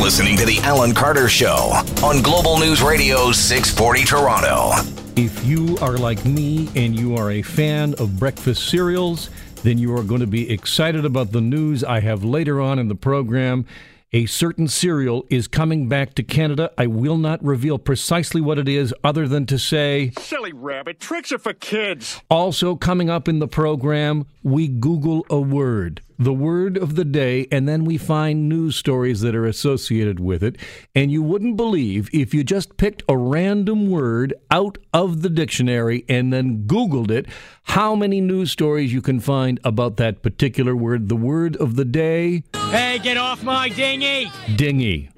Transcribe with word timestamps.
listening 0.00 0.34
to 0.34 0.46
The 0.46 0.58
Alan 0.60 0.94
Carter 0.94 1.28
Show 1.28 1.72
on 2.02 2.22
Global 2.22 2.58
News 2.58 2.80
Radio 2.80 3.32
640 3.32 4.04
Toronto. 4.04 4.70
If 5.14 5.44
you 5.44 5.76
are 5.82 5.98
like 5.98 6.24
me 6.24 6.70
and 6.74 6.98
you 6.98 7.16
are 7.16 7.32
a 7.32 7.42
fan 7.42 7.94
of 7.98 8.18
breakfast 8.18 8.70
cereals, 8.70 9.28
then 9.62 9.76
you 9.76 9.94
are 9.94 10.02
going 10.02 10.22
to 10.22 10.26
be 10.26 10.50
excited 10.50 11.04
about 11.04 11.32
the 11.32 11.42
news 11.42 11.84
I 11.84 12.00
have 12.00 12.24
later 12.24 12.62
on 12.62 12.78
in 12.78 12.88
the 12.88 12.94
program. 12.94 13.66
A 14.14 14.24
certain 14.24 14.68
cereal 14.68 15.26
is 15.28 15.46
coming 15.46 15.86
back 15.86 16.14
to 16.14 16.22
Canada. 16.22 16.72
I 16.78 16.86
will 16.86 17.18
not 17.18 17.44
reveal 17.44 17.78
precisely 17.78 18.40
what 18.40 18.58
it 18.58 18.68
is, 18.68 18.94
other 19.04 19.28
than 19.28 19.44
to 19.46 19.58
say. 19.58 20.12
Silly 20.18 20.54
rabbit, 20.54 20.98
tricks 20.98 21.30
are 21.30 21.38
for 21.38 21.52
kids. 21.52 22.22
Also, 22.30 22.74
coming 22.74 23.10
up 23.10 23.28
in 23.28 23.38
the 23.38 23.46
program, 23.46 24.26
we 24.42 24.66
Google 24.66 25.26
a 25.28 25.38
word 25.38 26.00
the 26.20 26.34
word 26.34 26.76
of 26.76 26.96
the 26.96 27.04
day, 27.04 27.46
and 27.50 27.66
then 27.66 27.86
we 27.86 27.96
find 27.96 28.46
news 28.46 28.76
stories 28.76 29.22
that 29.22 29.34
are 29.34 29.46
associated 29.46 30.20
with 30.20 30.42
it. 30.42 30.56
And 30.94 31.10
you 31.10 31.22
wouldn't 31.22 31.56
believe 31.56 32.10
if 32.12 32.34
you 32.34 32.44
just 32.44 32.76
picked 32.76 33.02
a 33.08 33.16
random 33.16 33.90
word 33.90 34.34
out 34.50 34.76
of 34.92 35.22
the 35.22 35.30
dictionary 35.30 36.04
and 36.10 36.30
then 36.30 36.64
Googled 36.66 37.10
it, 37.10 37.26
how 37.64 37.94
many 37.94 38.20
news 38.20 38.52
stories 38.52 38.92
you 38.92 39.00
can 39.00 39.18
find 39.18 39.58
about 39.64 39.96
that 39.96 40.22
particular 40.22 40.76
word. 40.76 41.08
The 41.08 41.16
word 41.16 41.56
of 41.56 41.76
the 41.76 41.86
day 41.86 42.44
Hey, 42.70 42.98
get 43.02 43.16
off 43.16 43.42
my 43.42 43.70
dinghy! 43.70 44.30
dinghy. 44.54 45.08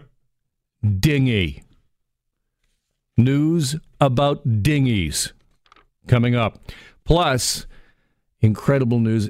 Dinghy. 0.83 1.65
News 3.17 3.75
about 4.01 4.63
dinghies 4.63 5.33
coming 6.07 6.37
up. 6.37 6.71
Plus, 7.05 7.67
incredible 8.41 9.01
news 9.01 9.29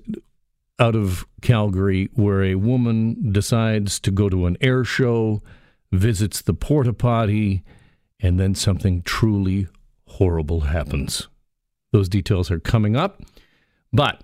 out 0.78 0.94
of 0.94 1.26
Calgary 1.40 2.08
where 2.14 2.42
a 2.42 2.54
woman 2.56 3.32
decides 3.32 4.00
to 4.00 4.10
go 4.10 4.28
to 4.28 4.46
an 4.46 4.56
air 4.60 4.84
show, 4.84 5.42
visits 5.90 6.42
the 6.42 6.54
porta 6.54 6.92
potty, 6.92 7.62
and 8.20 8.38
then 8.38 8.54
something 8.54 9.02
truly 9.02 9.68
horrible 10.06 10.60
happens. 10.60 11.28
Those 11.92 12.08
details 12.08 12.50
are 12.50 12.60
coming 12.60 12.96
up. 12.96 13.22
But 13.92 14.22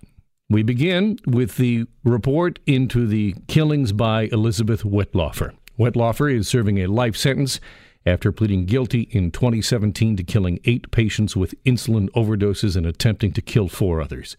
we 0.49 0.63
begin 0.63 1.19
with 1.27 1.57
the 1.59 1.87
report 2.05 2.59
into 2.67 3.07
the 3.07 3.35
killings 3.49 3.93
by 3.93 4.25
Elizabeth 4.33 4.83
Wettlaufer. 4.83 5.53
Wettlaufer 5.79 6.35
is 6.35 6.49
serving 6.49 6.79
a 6.79 6.87
life 6.87 7.17
sentence 7.17 7.61
after 8.07 8.33
pleading 8.33 8.65
guilty 8.65 9.03
in 9.11 9.31
2017 9.31 10.17
to 10.17 10.23
killing 10.23 10.59
eight 10.65 10.91
patients 10.91 11.37
with 11.37 11.55
insulin 11.65 12.09
overdoses 12.11 12.77
and 12.77 12.87
attempting 12.87 13.33
to 13.33 13.43
kill 13.43 13.69
four 13.69 14.01
others. 14.01 14.37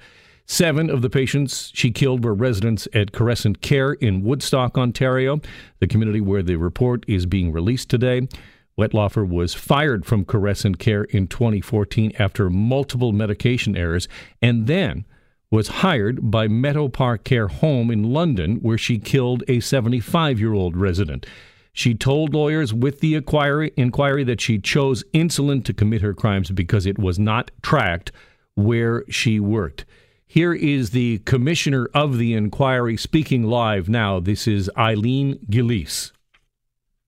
Seven 0.51 0.89
of 0.89 1.03
the 1.03 1.11
patients 1.11 1.71
she 1.75 1.91
killed 1.91 2.25
were 2.25 2.33
residents 2.33 2.87
at 2.91 3.11
Caressant 3.11 3.61
Care 3.61 3.93
in 3.93 4.23
Woodstock, 4.23 4.79
Ontario, 4.79 5.41
the 5.79 5.85
community 5.85 6.21
where 6.21 6.41
the 6.41 6.55
report 6.55 7.05
is 7.07 7.27
being 7.27 7.51
released 7.51 7.87
today. 7.87 8.27
Wettlaufer 8.75 9.29
was 9.29 9.53
fired 9.53 10.07
from 10.07 10.25
Caressant 10.25 10.79
Care 10.79 11.03
in 11.03 11.27
2014 11.27 12.13
after 12.17 12.49
multiple 12.49 13.11
medication 13.11 13.77
errors 13.77 14.07
and 14.41 14.65
then 14.65 15.05
was 15.51 15.67
hired 15.67 16.31
by 16.31 16.47
Meadow 16.47 16.87
Park 16.87 17.23
Care 17.23 17.47
Home 17.47 17.91
in 17.91 18.11
London, 18.11 18.55
where 18.55 18.77
she 18.77 18.97
killed 18.97 19.43
a 19.47 19.59
75 19.59 20.39
year 20.39 20.53
old 20.55 20.75
resident. 20.75 21.27
She 21.73 21.93
told 21.93 22.33
lawyers 22.33 22.73
with 22.73 23.01
the 23.01 23.13
inquiry, 23.13 23.71
inquiry 23.77 24.23
that 24.23 24.41
she 24.41 24.57
chose 24.57 25.03
insulin 25.13 25.63
to 25.65 25.75
commit 25.75 26.01
her 26.01 26.15
crimes 26.15 26.49
because 26.49 26.87
it 26.87 26.97
was 26.97 27.19
not 27.19 27.51
tracked 27.61 28.11
where 28.55 29.05
she 29.11 29.39
worked. 29.39 29.85
Here 30.31 30.53
is 30.53 30.91
the 30.91 31.17
commissioner 31.25 31.89
of 31.91 32.19
the 32.19 32.35
inquiry 32.35 32.97
speaking 32.97 33.45
live 33.45 33.89
now. 33.89 34.19
This 34.19 34.47
is 34.47 34.69
Eileen 34.77 35.39
Gillese. 35.49 36.11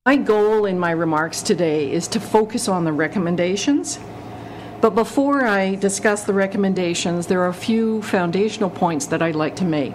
My 0.07 0.15
goal 0.15 0.65
in 0.65 0.79
my 0.79 0.89
remarks 0.89 1.43
today 1.43 1.91
is 1.91 2.07
to 2.07 2.19
focus 2.19 2.67
on 2.67 2.83
the 2.83 2.91
recommendations. 2.91 3.99
But 4.81 4.95
before 4.95 5.45
I 5.45 5.75
discuss 5.75 6.23
the 6.23 6.33
recommendations, 6.33 7.27
there 7.27 7.41
are 7.41 7.49
a 7.49 7.53
few 7.53 8.01
foundational 8.01 8.71
points 8.71 9.05
that 9.05 9.21
I'd 9.21 9.35
like 9.35 9.55
to 9.57 9.65
make. 9.65 9.93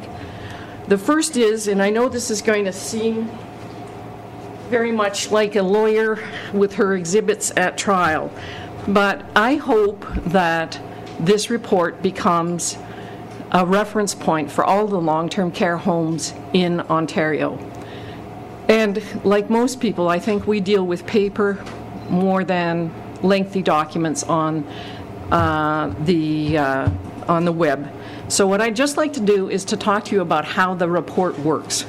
The 0.87 0.97
first 0.97 1.37
is, 1.37 1.67
and 1.67 1.83
I 1.83 1.91
know 1.91 2.09
this 2.09 2.31
is 2.31 2.41
going 2.41 2.67
to 2.67 2.73
seem 2.73 3.29
very 4.69 4.93
much 4.93 5.33
like 5.33 5.57
a 5.57 5.63
lawyer 5.65 6.23
with 6.55 6.75
her 6.75 6.95
exhibits 6.95 7.53
at 7.57 7.77
trial, 7.77 8.31
but 8.87 9.27
I 9.35 9.57
hope 9.57 10.07
that 10.27 10.81
this 11.19 11.51
report 11.51 12.03
becomes 12.03 12.79
a 13.53 13.65
reference 13.65 14.15
point 14.15 14.51
for 14.51 14.65
all 14.65 14.87
the 14.87 15.01
long 15.01 15.29
term 15.29 15.51
care 15.51 15.77
homes 15.77 16.35
in 16.53 16.81
Ontario. 16.81 17.59
And 18.69 19.03
like 19.25 19.49
most 19.49 19.81
people, 19.81 20.09
I 20.09 20.19
think 20.19 20.47
we 20.47 20.61
deal 20.61 20.85
with 20.85 21.07
paper 21.07 21.63
more 22.09 22.45
than 22.45 22.93
lengthy 23.23 23.63
documents 23.63 24.23
on 24.25 24.67
uh, 25.31 25.95
the 26.01 26.59
uh, 26.59 26.91
on 27.29 27.45
the 27.45 27.53
web. 27.53 27.93
So 28.29 28.47
what 28.47 28.61
I'd 28.61 28.77
just 28.77 28.97
like 28.97 29.13
to 29.15 29.21
do 29.21 29.49
is 29.49 29.65
to 29.67 29.77
talk 29.77 30.05
to 30.07 30.15
you 30.15 30.21
about 30.21 30.45
how 30.45 30.75
the 30.75 30.89
report 30.89 31.39
works. 31.39 31.87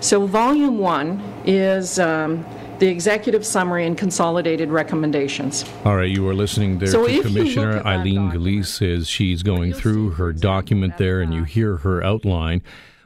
So 0.00 0.26
volume 0.26 0.78
one 0.78 1.22
is 1.46 1.98
um, 1.98 2.44
the 2.84 2.90
executive 2.90 3.46
summary 3.46 3.86
and 3.86 3.96
consolidated 3.96 4.68
recommendations. 4.68 5.64
All 5.86 5.96
right, 5.96 6.10
you 6.10 6.28
are 6.28 6.34
listening 6.34 6.78
there 6.78 6.88
So 6.88 7.06
to 7.06 7.22
Commissioner 7.22 7.68
look 7.68 7.76
at 7.78 7.84
that 7.84 7.88
Eileen 7.88 8.30
Gillese 8.30 8.98
as 8.98 9.08
she's 9.08 9.42
going 9.42 9.72
through 9.72 10.10
her 10.10 10.34
document 10.34 10.98
there, 10.98 11.22
and 11.22 11.32
you 11.32 11.42
uh, 11.42 11.44
hear 11.46 11.76
her 11.78 12.04
outline 12.04 12.62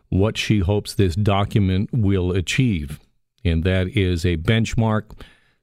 what 0.09 0.37
she 0.37 0.59
hopes 0.59 0.95
this 0.95 1.15
document 1.15 1.91
will 1.93 2.33
achieve. 2.33 2.99
And 3.45 3.63
that 3.63 3.97
is 3.97 4.27
a 4.27 4.39
benchmark, 4.39 5.13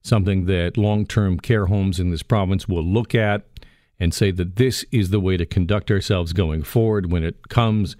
something 0.02 0.46
that 0.46 0.78
long 0.78 1.06
term 1.06 1.38
care 1.38 1.66
homes 1.66 2.00
in 2.00 2.10
this 2.10 2.24
province 2.24 2.70
will 2.70 2.86
look 2.86 3.14
at 3.14 3.46
and 4.00 4.14
say 4.14 4.32
that 4.32 4.56
this 4.56 4.86
is 4.94 5.10
the 5.10 5.20
way 5.20 5.36
to 5.36 5.46
conduct 5.46 5.92
ourselves 5.92 6.32
going 6.32 6.64
forward 6.64 7.12
when 7.12 7.26
it 7.26 7.50
comes 7.50 7.98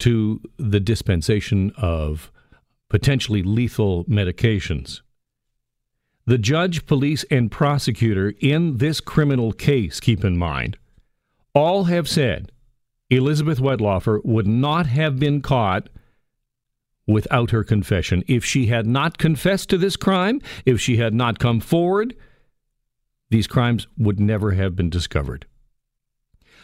to 0.00 0.40
the 0.56 0.80
dispensation 0.80 1.70
of 1.76 2.32
potentially 2.88 3.44
lethal 3.44 4.04
medications. 4.06 5.02
The 6.24 6.38
judge, 6.38 6.86
police, 6.86 7.24
and 7.30 7.50
prosecutor 7.50 8.34
in 8.40 8.78
this 8.78 9.00
criminal 9.00 9.52
case, 9.52 9.98
keep 9.98 10.24
in 10.24 10.36
mind, 10.36 10.78
all 11.54 11.84
have 11.84 12.08
said 12.08 12.52
Elizabeth 13.10 13.58
Wettlaufer 13.58 14.24
would 14.24 14.46
not 14.46 14.86
have 14.86 15.18
been 15.18 15.42
caught 15.42 15.88
without 17.06 17.50
her 17.50 17.64
confession. 17.64 18.22
If 18.28 18.44
she 18.44 18.66
had 18.66 18.86
not 18.86 19.18
confessed 19.18 19.68
to 19.70 19.78
this 19.78 19.96
crime, 19.96 20.40
if 20.64 20.80
she 20.80 20.96
had 20.96 21.12
not 21.12 21.38
come 21.38 21.60
forward, 21.60 22.14
these 23.30 23.46
crimes 23.46 23.86
would 23.98 24.20
never 24.20 24.52
have 24.52 24.76
been 24.76 24.90
discovered. 24.90 25.46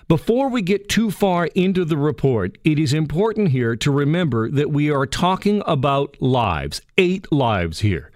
Before 0.07 0.49
we 0.49 0.63
get 0.63 0.89
too 0.89 1.11
far 1.11 1.47
into 1.55 1.85
the 1.85 1.99
report, 1.99 2.57
it 2.65 2.79
is 2.79 2.95
important 2.95 3.49
here 3.49 3.77
to 3.77 3.91
remember 3.91 4.51
that 4.51 4.71
we 4.71 4.91
are 4.91 5.05
talking 5.05 5.63
about 5.67 6.17
lives, 6.21 6.81
eight 6.97 7.31
lives 7.33 7.81
here. 7.81 8.11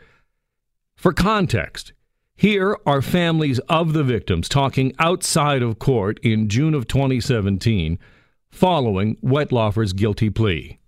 For 1.02 1.12
context, 1.12 1.92
here 2.36 2.78
are 2.86 3.02
families 3.02 3.58
of 3.68 3.92
the 3.92 4.04
victims 4.04 4.48
talking 4.48 4.92
outside 5.00 5.60
of 5.60 5.80
court 5.80 6.20
in 6.22 6.48
June 6.48 6.74
of 6.74 6.86
2017 6.86 7.98
following 8.52 9.16
Wettlaufer's 9.16 9.94
guilty 9.94 10.30
plea. 10.30 10.78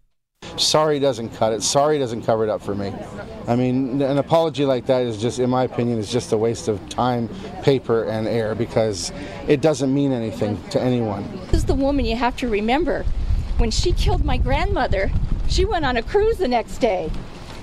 Sorry 0.56 1.00
doesn't 1.00 1.30
cut 1.30 1.52
it. 1.52 1.64
Sorry 1.64 1.98
doesn't 1.98 2.22
cover 2.22 2.44
it 2.44 2.48
up 2.48 2.62
for 2.62 2.76
me. 2.76 2.94
I 3.48 3.56
mean, 3.56 4.00
an 4.02 4.18
apology 4.18 4.64
like 4.64 4.86
that 4.86 5.02
is 5.02 5.20
just, 5.20 5.40
in 5.40 5.50
my 5.50 5.64
opinion, 5.64 5.98
is 5.98 6.12
just 6.12 6.30
a 6.30 6.36
waste 6.36 6.68
of 6.68 6.88
time, 6.88 7.28
paper, 7.64 8.04
and 8.04 8.28
air 8.28 8.54
because 8.54 9.10
it 9.48 9.60
doesn't 9.62 9.92
mean 9.92 10.12
anything 10.12 10.62
to 10.68 10.80
anyone. 10.80 11.28
This 11.46 11.54
is 11.54 11.64
the 11.64 11.74
woman 11.74 12.04
you 12.04 12.14
have 12.14 12.36
to 12.36 12.46
remember. 12.46 13.04
When 13.56 13.72
she 13.72 13.90
killed 13.90 14.24
my 14.24 14.36
grandmother, 14.36 15.10
she 15.48 15.64
went 15.64 15.84
on 15.84 15.96
a 15.96 16.02
cruise 16.04 16.38
the 16.38 16.46
next 16.46 16.78
day. 16.78 17.10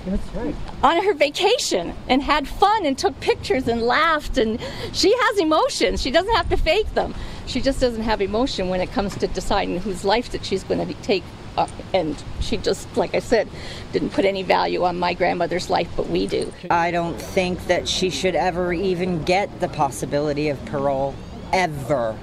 That's 0.06 0.34
right. 0.34 0.54
On 0.82 1.02
her 1.04 1.14
vacation 1.14 1.94
and 2.08 2.22
had 2.22 2.48
fun 2.48 2.84
and 2.84 2.98
took 2.98 3.18
pictures 3.20 3.68
and 3.68 3.82
laughed 3.82 4.36
and 4.36 4.60
she 4.92 5.14
has 5.16 5.38
emotions. 5.38 6.02
She 6.02 6.10
doesn't 6.10 6.34
have 6.34 6.48
to 6.50 6.56
fake 6.56 6.92
them. 6.94 7.14
She 7.46 7.60
just 7.60 7.80
doesn't 7.80 8.02
have 8.02 8.20
emotion 8.20 8.68
when 8.68 8.80
it 8.80 8.90
comes 8.92 9.16
to 9.18 9.28
deciding 9.28 9.78
whose 9.80 10.04
life 10.04 10.30
that 10.30 10.44
she's 10.44 10.64
going 10.64 10.86
to 10.86 10.94
take. 11.02 11.22
Uh, 11.56 11.68
and 11.92 12.22
she 12.40 12.56
just, 12.56 12.96
like 12.96 13.14
I 13.14 13.18
said, 13.18 13.46
didn't 13.92 14.10
put 14.10 14.24
any 14.24 14.42
value 14.42 14.84
on 14.84 14.98
my 14.98 15.12
grandmother's 15.12 15.68
life, 15.68 15.88
but 15.96 16.08
we 16.08 16.26
do. 16.26 16.52
I 16.70 16.90
don't 16.90 17.20
think 17.20 17.66
that 17.66 17.86
she 17.86 18.08
should 18.08 18.34
ever 18.34 18.72
even 18.72 19.22
get 19.22 19.60
the 19.60 19.68
possibility 19.68 20.48
of 20.48 20.64
parole, 20.64 21.14
ever. 21.52 22.18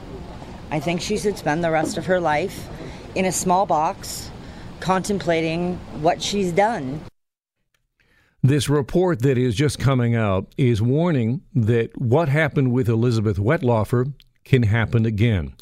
I 0.72 0.80
think 0.80 1.02
she 1.02 1.18
should 1.18 1.38
spend 1.38 1.64
the 1.64 1.70
rest 1.72 1.98
of 1.98 2.08
her 2.08 2.20
life 2.20 2.68
in 3.14 3.26
a 3.26 3.32
small 3.32 3.66
box 3.68 4.32
contemplating 4.80 5.76
what 6.02 6.22
she's 6.22 6.52
done. 6.52 7.02
This 8.42 8.70
report 8.70 9.22
that 9.24 9.38
is 9.38 9.54
just 9.54 9.80
coming 9.80 10.16
out 10.16 10.54
is 10.58 10.82
warning 10.82 11.42
that 11.54 12.00
what 12.00 12.30
happened 12.30 12.72
with 12.72 12.88
Elizabeth 12.88 13.38
Wettlaufer 13.38 14.14
can 14.46 14.64
happen 14.64 15.06
again. 15.06 15.54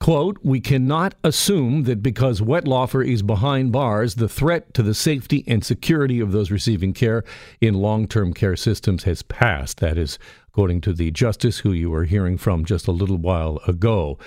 Quote, 0.00 0.38
we 0.42 0.60
cannot 0.60 1.14
assume 1.22 1.84
that 1.84 2.02
because 2.02 2.40
Wettlaufer 2.40 3.06
is 3.06 3.22
behind 3.22 3.70
bars, 3.70 4.16
the 4.16 4.28
threat 4.28 4.74
to 4.74 4.82
the 4.82 4.94
safety 4.94 5.44
and 5.46 5.64
security 5.64 6.18
of 6.18 6.32
those 6.32 6.50
receiving 6.50 6.92
care 6.92 7.22
in 7.60 7.74
long 7.74 8.08
term 8.08 8.34
care 8.34 8.56
systems 8.56 9.04
has 9.04 9.22
passed. 9.22 9.78
That 9.78 9.96
is, 9.96 10.18
according 10.48 10.80
to 10.82 10.92
the 10.92 11.12
justice 11.12 11.60
who 11.60 11.72
you 11.72 11.90
were 11.90 12.04
hearing 12.04 12.36
from 12.36 12.64
just 12.64 12.88
a 12.88 12.92
little 12.92 13.16
while 13.16 13.60
ago. 13.68 14.18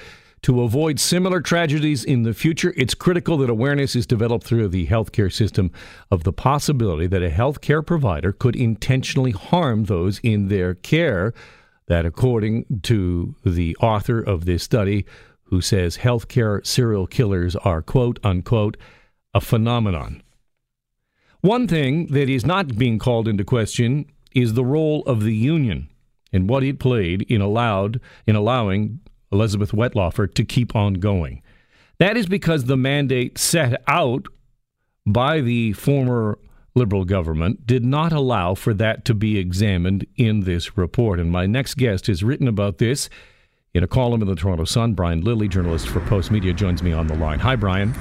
To 0.48 0.62
avoid 0.62 0.98
similar 0.98 1.42
tragedies 1.42 2.06
in 2.06 2.24
the 2.24 2.34
future, 2.34 2.74
it's 2.78 2.94
critical 2.94 3.36
that 3.40 3.50
awareness 3.50 3.98
is 3.98 4.08
developed 4.08 4.48
through 4.48 4.70
the 4.70 4.88
healthcare 4.88 5.30
system 5.30 5.72
of 6.10 6.24
the 6.24 6.32
possibility 6.32 7.06
that 7.06 7.22
a 7.22 7.30
healthcare 7.30 7.86
provider 7.86 8.32
could 8.32 8.56
intentionally 8.56 9.32
harm 9.32 9.84
those 9.84 10.20
in 10.20 10.48
their 10.48 10.74
care. 10.74 11.34
That, 11.88 12.06
according 12.06 12.80
to 12.84 13.36
the 13.46 13.76
author 13.82 14.22
of 14.22 14.46
this 14.46 14.64
study, 14.64 15.06
who 15.44 15.60
says 15.60 15.98
healthcare 15.98 16.66
serial 16.66 17.08
killers 17.08 17.58
are, 17.58 17.82
quote 17.82 18.18
unquote, 18.24 18.78
a 19.34 19.42
phenomenon. 19.42 20.24
One 21.42 21.68
thing 21.68 22.06
that 22.14 22.30
is 22.30 22.46
not 22.46 22.78
being 22.78 23.00
called 23.00 23.28
into 23.28 23.44
question 23.44 24.06
is 24.34 24.54
the 24.54 24.64
role 24.64 25.04
of 25.08 25.26
the 25.26 25.36
union 25.36 25.90
and 26.32 26.50
what 26.50 26.64
it 26.64 26.80
played 26.80 27.24
in 27.24 27.42
allowed 27.42 28.00
in 28.26 28.38
allowing 28.38 29.02
Elizabeth 29.32 29.72
Wettlaufer 29.72 30.34
to 30.34 30.44
keep 30.44 30.76
on 30.76 30.96
going. 30.96 31.42
That 32.00 32.18
is 32.18 32.28
because 32.28 32.66
the 32.66 32.78
mandate 32.78 33.38
set 33.38 33.82
out 33.88 34.28
by 35.06 35.42
the 35.42 35.74
former 35.74 36.38
Liberal 36.76 37.06
government 37.06 37.66
did 37.66 37.84
not 37.84 38.14
allow 38.14 38.54
for 38.54 38.72
that 38.76 39.04
to 39.06 39.16
be 39.16 39.40
examined 39.40 40.06
in 40.16 40.42
this 40.42 40.78
report. 40.78 41.20
And 41.20 41.32
my 41.32 41.48
next 41.48 41.74
guest 41.74 42.06
has 42.06 42.24
written 42.24 42.48
about 42.48 42.78
this 42.78 43.10
in 43.74 43.84
a 43.84 43.88
column 43.88 44.22
in 44.22 44.28
the 44.28 44.36
Toronto 44.36 44.64
Sun, 44.64 44.94
Brian 44.94 45.22
Lilley, 45.22 45.48
journalist 45.48 45.88
for 45.88 46.00
Postmedia, 46.02 46.56
joins 46.56 46.84
me 46.84 46.92
on 46.92 47.08
the 47.08 47.16
line. 47.16 47.40
Hi, 47.40 47.56
Brian. 47.56 47.94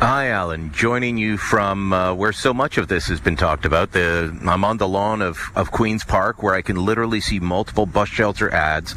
Hi, 0.00 0.28
Alan. 0.28 0.70
Joining 0.72 1.18
you 1.18 1.36
from 1.36 1.92
uh, 1.92 2.14
where 2.14 2.32
so 2.32 2.54
much 2.54 2.78
of 2.78 2.86
this 2.86 3.08
has 3.08 3.18
been 3.20 3.34
talked 3.34 3.64
about. 3.64 3.90
The, 3.90 4.32
I'm 4.46 4.64
on 4.64 4.76
the 4.76 4.86
lawn 4.86 5.20
of, 5.20 5.40
of 5.56 5.72
Queen's 5.72 6.04
Park 6.04 6.40
where 6.40 6.54
I 6.54 6.62
can 6.62 6.76
literally 6.76 7.20
see 7.20 7.40
multiple 7.40 7.84
bus 7.84 8.08
shelter 8.08 8.48
ads 8.48 8.94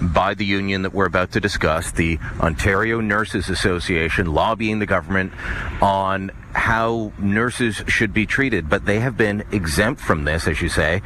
by 0.00 0.34
the 0.34 0.44
union 0.44 0.82
that 0.82 0.92
we're 0.92 1.06
about 1.06 1.30
to 1.32 1.40
discuss, 1.40 1.92
the 1.92 2.18
Ontario 2.40 3.00
Nurses 3.00 3.48
Association 3.48 4.34
lobbying 4.34 4.80
the 4.80 4.86
government 4.86 5.32
on 5.80 6.32
how 6.54 7.12
nurses 7.20 7.84
should 7.86 8.12
be 8.12 8.26
treated, 8.26 8.68
but 8.68 8.84
they 8.84 8.98
have 8.98 9.16
been 9.16 9.44
exempt 9.52 10.00
from 10.00 10.24
this, 10.24 10.48
as 10.48 10.60
you 10.60 10.68
say, 10.68 11.02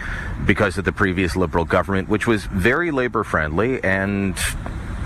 because 0.46 0.78
of 0.78 0.86
the 0.86 0.92
previous 0.92 1.36
Liberal 1.36 1.66
government, 1.66 2.08
which 2.08 2.26
was 2.26 2.46
very 2.46 2.90
labor 2.90 3.22
friendly 3.22 3.84
and 3.84 4.34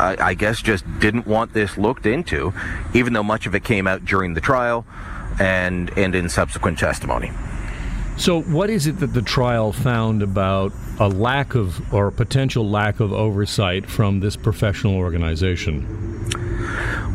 I, 0.00 0.17
I 0.29 0.35
guess 0.35 0.62
just 0.62 0.85
didn't 0.99 1.26
want 1.26 1.52
this 1.52 1.76
looked 1.76 2.06
into, 2.06 2.52
even 2.94 3.12
though 3.12 3.23
much 3.23 3.47
of 3.47 3.55
it 3.55 3.64
came 3.64 3.87
out 3.87 4.05
during 4.05 4.35
the 4.35 4.41
trial 4.41 4.87
and 5.38 5.97
and 5.97 6.14
in 6.14 6.29
subsequent 6.29 6.79
testimony. 6.79 7.31
So, 8.17 8.43
what 8.43 8.69
is 8.69 8.87
it 8.87 8.99
that 9.00 9.14
the 9.14 9.23
trial 9.23 9.73
found 9.73 10.23
about 10.23 10.73
a 10.99 11.08
lack 11.08 11.55
of 11.55 11.93
or 11.93 12.08
a 12.08 12.12
potential 12.12 12.69
lack 12.69 13.00
of 13.00 13.12
oversight 13.12 13.88
from 13.88 14.20
this 14.20 14.37
professional 14.37 14.97
organization? 14.97 16.29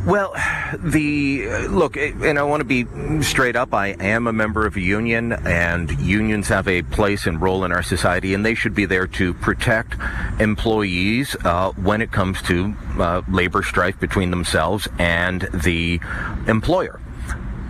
Well, 0.06 0.36
the 0.78 1.68
look, 1.68 1.98
and 1.98 2.38
I 2.38 2.44
want 2.44 2.62
to 2.62 2.66
be 2.66 2.86
straight 3.24 3.56
up. 3.56 3.74
I 3.74 3.88
am 4.00 4.28
a 4.28 4.34
member 4.34 4.68
of 4.68 4.76
a 4.76 4.82
union, 4.82 5.32
and 5.34 5.90
unions 6.00 6.48
have 6.50 6.68
a 6.68 6.84
place 6.84 7.26
and 7.26 7.42
role 7.42 7.64
in 7.64 7.72
our 7.72 7.82
society, 7.82 8.34
and 8.36 8.46
they 8.46 8.54
should 8.54 8.76
be 8.76 8.86
there 8.86 9.08
to 9.08 9.34
protect 9.34 9.96
employees 10.40 11.36
uh, 11.44 11.72
when 11.72 12.02
it 12.02 12.12
comes 12.12 12.42
to 12.44 12.76
uh, 13.00 13.24
labor 13.28 13.64
strife 13.64 14.00
between 14.00 14.30
themselves 14.30 14.88
and 15.00 15.50
the 15.52 16.00
employer. 16.48 17.00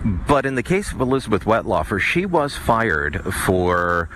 But 0.04 0.46
in 0.46 0.54
the 0.54 0.62
case 0.62 0.92
of 0.92 1.00
Elizabeth 1.00 1.44
Wettlaufer, 1.44 2.00
she 2.00 2.26
was 2.26 2.54
fired 2.54 3.24
for 3.34 4.08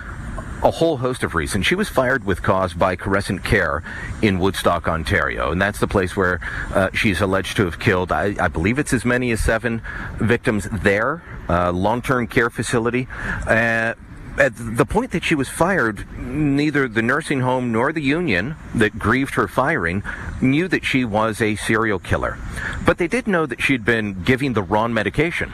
a 0.63 0.71
whole 0.71 0.97
host 0.97 1.23
of 1.23 1.35
reasons. 1.35 1.65
She 1.65 1.75
was 1.75 1.89
fired 1.89 2.23
with 2.23 2.43
cause 2.43 2.73
by 2.73 2.95
Caressant 2.95 3.43
Care 3.43 3.83
in 4.21 4.39
Woodstock, 4.39 4.87
Ontario, 4.87 5.51
and 5.51 5.61
that's 5.61 5.79
the 5.79 5.87
place 5.87 6.15
where 6.15 6.39
uh, 6.73 6.89
she's 6.93 7.21
alleged 7.21 7.57
to 7.57 7.65
have 7.65 7.79
killed, 7.79 8.11
I, 8.11 8.35
I, 8.39 8.47
believe 8.47 8.77
it's 8.77 8.93
as 8.93 9.03
many 9.03 9.31
as 9.31 9.41
seven 9.41 9.81
victims 10.17 10.67
there, 10.71 11.23
uh, 11.49 11.71
long-term 11.71 12.27
care 12.27 12.49
facility. 12.49 13.07
Uh, 13.47 13.95
at 14.37 14.53
the 14.55 14.85
point 14.85 15.11
that 15.11 15.23
she 15.23 15.35
was 15.35 15.49
fired, 15.49 16.05
neither 16.17 16.87
the 16.87 17.01
nursing 17.01 17.41
home 17.41 17.71
nor 17.71 17.91
the 17.91 18.01
union 18.01 18.55
that 18.73 18.97
grieved 18.97 19.35
her 19.35 19.47
firing 19.47 20.03
knew 20.41 20.67
that 20.67 20.85
she 20.85 21.03
was 21.03 21.41
a 21.41 21.55
serial 21.57 21.99
killer. 21.99 22.37
But 22.85 22.97
they 22.97 23.07
did 23.07 23.27
know 23.27 23.45
that 23.45 23.61
she'd 23.61 23.83
been 23.83 24.23
giving 24.23 24.53
the 24.53 24.63
wrong 24.63 24.93
medication 24.93 25.51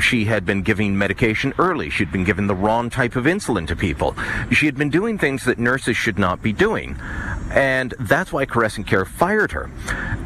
she 0.00 0.24
had 0.24 0.44
been 0.44 0.62
giving 0.62 0.96
medication 0.96 1.52
early. 1.58 1.90
She'd 1.90 2.12
been 2.12 2.24
giving 2.24 2.46
the 2.46 2.54
wrong 2.54 2.90
type 2.90 3.16
of 3.16 3.24
insulin 3.24 3.66
to 3.68 3.76
people. 3.76 4.16
She 4.50 4.66
had 4.66 4.76
been 4.76 4.90
doing 4.90 5.18
things 5.18 5.44
that 5.44 5.58
nurses 5.58 5.96
should 5.96 6.18
not 6.18 6.42
be 6.42 6.52
doing. 6.52 6.96
And 7.50 7.94
that's 8.00 8.32
why 8.32 8.46
Caressant 8.46 8.86
Care 8.86 9.04
fired 9.04 9.52
her. 9.52 9.70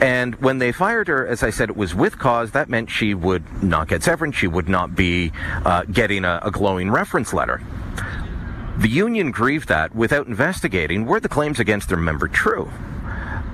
And 0.01 0.35
when 0.37 0.59
they 0.59 0.73
fired 0.73 1.09
her, 1.09 1.27
as 1.27 1.43
I 1.43 1.51
said, 1.51 1.71
it 1.71 1.77
was 1.77 1.95
with 1.95 2.19
cause. 2.19 2.53
That 2.53 2.69
meant 2.69 2.91
she 2.91 3.15
would 3.15 3.63
not 3.63 3.89
get 3.89 4.03
severance. 4.03 4.37
She 4.37 4.47
would 4.47 4.69
not 4.69 4.95
be 4.95 5.33
uh, 5.65 5.85
getting 5.85 6.25
a, 6.25 6.41
a 6.43 6.51
glowing 6.51 6.91
reference 6.91 7.33
letter. 7.33 7.61
The 8.79 8.89
union 8.89 9.33
grieved 9.33 9.69
that 9.69 9.95
without 9.95 10.29
investigating 10.29 11.05
were 11.05 11.19
the 11.19 11.29
claims 11.29 11.59
against 11.59 11.89
their 11.89 11.99
member 11.99 12.29
true. 12.29 12.71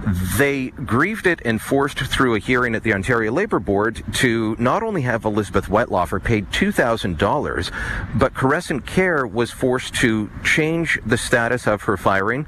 Mm-hmm. 0.05 0.39
They 0.39 0.71
grieved 0.85 1.27
it 1.27 1.41
and 1.45 1.61
forced 1.61 1.99
through 1.99 2.35
a 2.35 2.39
hearing 2.39 2.75
at 2.75 2.83
the 2.83 2.93
Ontario 2.93 3.33
Labour 3.33 3.59
Board 3.59 4.03
to 4.15 4.55
not 4.59 4.83
only 4.83 5.03
have 5.03 5.25
Elizabeth 5.25 5.67
Wettlaufer 5.67 6.23
paid 6.23 6.51
$2,000, 6.51 8.19
but 8.19 8.35
Caressant 8.35 8.87
Care 8.87 9.27
was 9.27 9.51
forced 9.51 9.95
to 9.97 10.31
change 10.45 10.99
the 11.07 11.17
status 11.17 11.67
of 11.67 11.83
her 11.83 11.97
firing 11.97 12.47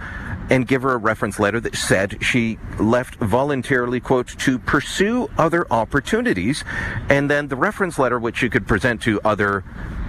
and 0.50 0.68
give 0.68 0.82
her 0.82 0.92
a 0.92 0.98
reference 0.98 1.38
letter 1.38 1.58
that 1.60 1.74
said 1.74 2.22
she 2.22 2.58
left 2.78 3.16
voluntarily, 3.16 4.00
quote, 4.00 4.28
to 4.28 4.58
pursue 4.58 5.28
other 5.38 5.66
opportunities. 5.72 6.62
And 7.08 7.30
then 7.30 7.48
the 7.48 7.56
reference 7.56 7.98
letter, 7.98 8.18
which 8.18 8.42
you 8.42 8.50
could 8.50 8.66
present 8.66 9.02
to 9.02 9.20
other 9.24 9.64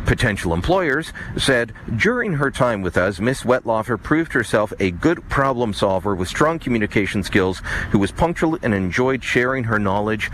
potential 0.08 0.54
employers, 0.54 1.14
said 1.38 1.74
during 1.96 2.34
her 2.34 2.50
time 2.50 2.82
with 2.82 2.98
us, 2.98 3.20
Miss 3.20 3.44
Wettlaufer 3.44 4.02
proved 4.02 4.34
herself 4.34 4.74
a 4.80 4.90
good 4.90 5.30
problem 5.30 5.74
solver 5.74 6.16
with 6.16 6.28
strong 6.28 6.58
communication 6.58 7.22
skills 7.22 7.62
who 7.92 8.00
was 8.00 8.12
punctual 8.12 8.58
and 8.64 8.74
enjoyed 8.74 9.24
sharing 9.24 9.66
her 9.66 9.78
knowledge 9.78 10.32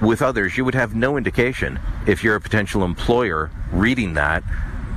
with 0.00 0.22
others. 0.22 0.56
You 0.56 0.64
would 0.64 0.74
have 0.74 0.94
no 0.94 1.16
indication 1.16 1.78
if 2.06 2.24
you're 2.24 2.36
a 2.36 2.40
potential 2.40 2.84
employer 2.84 3.50
reading 3.72 4.14
that 4.14 4.42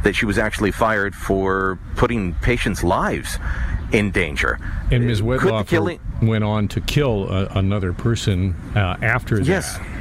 that 0.04 0.16
she 0.16 0.28
was 0.28 0.38
actually 0.38 0.72
fired 0.72 1.16
for 1.16 1.80
putting 1.96 2.36
patients' 2.36 2.84
lives 2.84 3.40
in 3.92 4.12
danger. 4.12 4.60
And 4.92 5.08
Ms. 5.08 5.22
Wettlaufer 5.22 5.66
killing... 5.66 6.00
went 6.22 6.44
on 6.44 6.68
to 6.70 6.82
kill 6.82 7.28
uh, 7.32 7.48
another 7.56 7.92
person 7.92 8.56
uh, 8.76 8.98
after 9.02 9.42
yes. 9.42 9.80
that. 9.80 9.95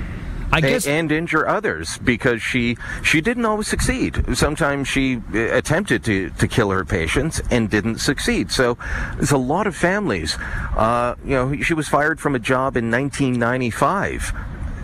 I 0.55 0.61
guess, 0.61 0.87
and, 0.87 1.11
and 1.11 1.13
injure 1.13 1.47
others 1.49 1.99
because 1.99 2.41
she 2.43 2.77
she 3.03 3.21
didn't 3.21 3.45
always 3.45 3.67
succeed. 3.67 4.37
Sometimes 4.37 4.89
she 4.89 5.17
uh, 5.17 5.39
attempted 5.53 6.05
to, 6.05 6.31
to 6.31 6.49
kill 6.49 6.71
her 6.71 6.85
patients 6.85 7.41
and 7.51 7.69
didn't 7.69 7.99
succeed. 7.99 8.51
So 8.51 8.79
there's 9.17 9.33
a 9.33 9.39
lot 9.39 9.67
of 9.67 9.75
families. 9.75 10.37
Uh, 10.77 11.17
you 11.25 11.31
know, 11.31 11.57
she 11.61 11.75
was 11.75 11.89
fired 11.89 12.21
from 12.21 12.35
a 12.35 12.39
job 12.39 12.77
in 12.77 12.91
1995. 12.91 14.33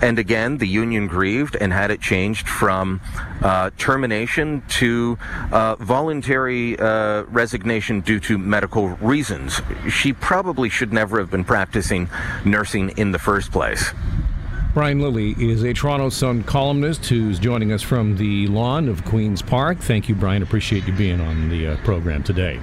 And 0.03 0.19
again, 0.19 0.59
the 0.59 0.67
union 0.67 1.07
grieved 1.09 1.57
and 1.61 1.73
had 1.73 1.91
it 1.91 2.01
changed 2.01 2.49
from 2.49 3.03
uh, 3.43 3.71
termination 3.77 4.63
to 4.81 5.19
uh, 5.53 5.77
voluntary 5.77 6.79
uh, 6.79 7.25
resignation 7.25 8.01
due 8.01 8.19
to 8.21 8.39
medical 8.39 8.89
reasons. 8.89 9.61
She 9.91 10.15
probably 10.15 10.71
should 10.71 10.93
never 10.93 11.19
have 11.19 11.31
been 11.31 11.45
practicing 11.45 12.09
nursing 12.47 12.91
in 12.97 13.13
the 13.13 13.19
first 13.19 13.53
place. 13.53 13.93
Brian 14.73 15.01
Lilley 15.01 15.33
is 15.33 15.65
a 15.65 15.73
Toronto 15.73 16.11
Sun 16.11 16.45
columnist 16.45 17.05
who's 17.07 17.41
joining 17.41 17.73
us 17.73 17.83
from 17.83 18.17
the 18.17 18.47
lawn 18.47 18.89
of 18.89 19.05
Queen's 19.05 19.43
Park. 19.43 19.79
Thank 19.79 20.09
you, 20.09 20.15
Brian. 20.15 20.45
Appreciate 20.45 20.87
you 20.87 20.93
being 20.93 21.21
on 21.21 21.49
the 21.49 21.67
uh, 21.67 21.77
program 21.79 22.23
today. 22.23 22.61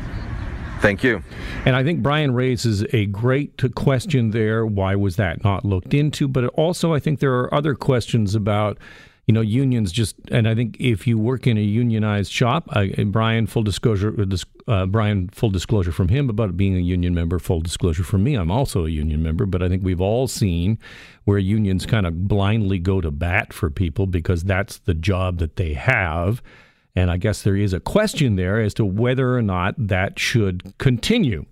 Thank 0.80 1.04
you. 1.04 1.22
And 1.66 1.76
I 1.76 1.84
think 1.84 2.02
Brian 2.02 2.34
raises 2.34 2.86
a 2.94 3.08
great 3.08 3.62
question 3.76 4.32
there. 4.32 4.66
Why 4.66 4.96
was 4.96 5.18
that 5.18 5.44
not 5.44 5.66
looked 5.66 5.94
into? 5.94 6.30
But 6.30 6.46
also, 6.46 6.94
I 6.94 7.00
think 7.00 7.20
there 7.20 7.34
are 7.34 7.54
other 7.54 7.76
questions 7.76 8.36
about 8.36 8.78
you 9.28 9.34
know, 9.34 9.42
unions 9.42 9.92
just, 9.92 10.16
and 10.32 10.48
I 10.48 10.56
think 10.56 10.78
if 10.80 11.06
you 11.06 11.18
work 11.18 11.48
in 11.48 11.58
a 11.58 11.62
unionized 11.62 12.32
shop, 12.32 12.70
Brian, 13.08 13.46
full 13.46 13.62
disclosure, 13.62 14.16
uh, 14.18 14.72
uh, 14.72 14.86
Brian, 14.86 15.28
full 15.30 15.50
disclosure 15.50 15.92
from 15.92 16.08
him 16.08 16.30
about 16.30 16.56
being 16.56 16.78
a 16.78 16.80
union 16.80 17.14
member, 17.14 17.38
full 17.38 17.60
disclosure 17.60 18.06
from 18.06 18.24
me, 18.24 18.36
I'm 18.36 18.50
also 18.50 18.86
a 18.86 18.90
union 18.90 19.22
member, 19.22 19.46
but 19.46 19.62
I 19.62 19.68
think 19.68 19.84
we've 19.84 20.00
all 20.00 20.30
seen 20.30 20.80
where 21.26 21.38
unions 21.38 21.86
kind 21.86 22.08
of 22.08 22.30
blindly 22.30 22.80
go 22.80 23.02
to 23.02 23.12
bat 23.12 23.52
for 23.52 23.70
people 23.70 24.08
because 24.08 24.46
that's 24.46 24.78
the 24.80 24.94
job 24.94 25.40
that 25.40 25.58
they 25.58 25.74
have. 25.74 26.42
And 26.96 27.12
I 27.12 27.18
guess 27.18 27.42
there 27.42 27.58
is 27.58 27.74
a 27.74 27.82
question 27.82 28.38
there 28.38 28.62
as 28.62 28.74
to 28.76 28.86
whether 28.86 29.36
or 29.36 29.42
not 29.42 29.76
that 29.78 30.18
should 30.18 30.74
continue. 30.78 31.46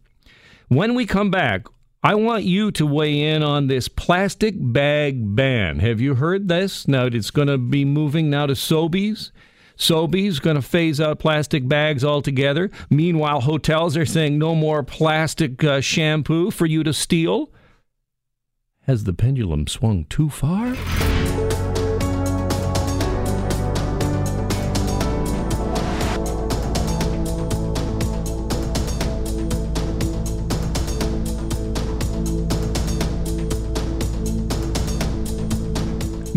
When 0.69 0.95
we 0.95 1.05
come 1.05 1.29
back, 1.29 1.67
I 2.05 2.13
want 2.13 2.43
you 2.43 2.69
to 2.69 2.85
weigh 2.85 3.19
in 3.19 3.41
on 3.41 3.65
this 3.65 3.87
plastic 3.87 4.53
bag 4.59 5.35
ban. 5.35 5.79
Have 5.79 5.99
you 5.99 6.13
heard 6.13 6.47
this? 6.47 6.87
Now 6.87 7.07
it's 7.07 7.31
going 7.31 7.47
to 7.47 7.57
be 7.57 7.83
moving 7.83 8.29
now 8.29 8.45
to 8.45 8.53
Sobeys. 8.53 9.31
Sobeys 9.75 10.39
going 10.39 10.55
to 10.55 10.61
phase 10.61 11.01
out 11.01 11.17
plastic 11.17 11.67
bags 11.67 12.03
altogether. 12.03 12.69
Meanwhile, 12.91 13.41
hotels 13.41 13.97
are 13.97 14.05
saying 14.05 14.37
no 14.37 14.53
more 14.53 14.83
plastic 14.83 15.63
uh, 15.63 15.81
shampoo 15.81 16.51
for 16.51 16.67
you 16.67 16.83
to 16.83 16.93
steal. 16.93 17.51
Has 18.81 19.05
the 19.05 19.13
pendulum 19.13 19.65
swung 19.65 20.05
too 20.05 20.29
far? 20.29 20.75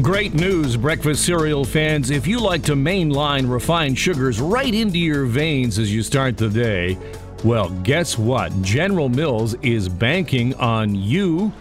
Great 0.08 0.32
news, 0.32 0.74
breakfast 0.74 1.26
cereal 1.26 1.66
fans. 1.66 2.08
If 2.08 2.26
you 2.26 2.40
like 2.40 2.62
to 2.62 2.72
mainline 2.72 3.46
refined 3.46 3.98
sugars 3.98 4.40
right 4.40 4.72
into 4.72 4.98
your 4.98 5.26
veins 5.26 5.78
as 5.78 5.94
you 5.94 6.02
start 6.02 6.38
the 6.38 6.48
day, 6.48 6.96
well, 7.44 7.68
guess 7.82 8.16
what? 8.16 8.50
General 8.62 9.10
Mills 9.10 9.52
is 9.60 9.86
banking 9.86 10.54
on 10.54 10.94
you 10.94 11.52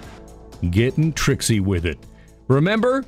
getting 0.72 1.12
tricksy 1.12 1.60
with 1.60 1.86
it. 1.86 2.00
Remember, 2.48 3.04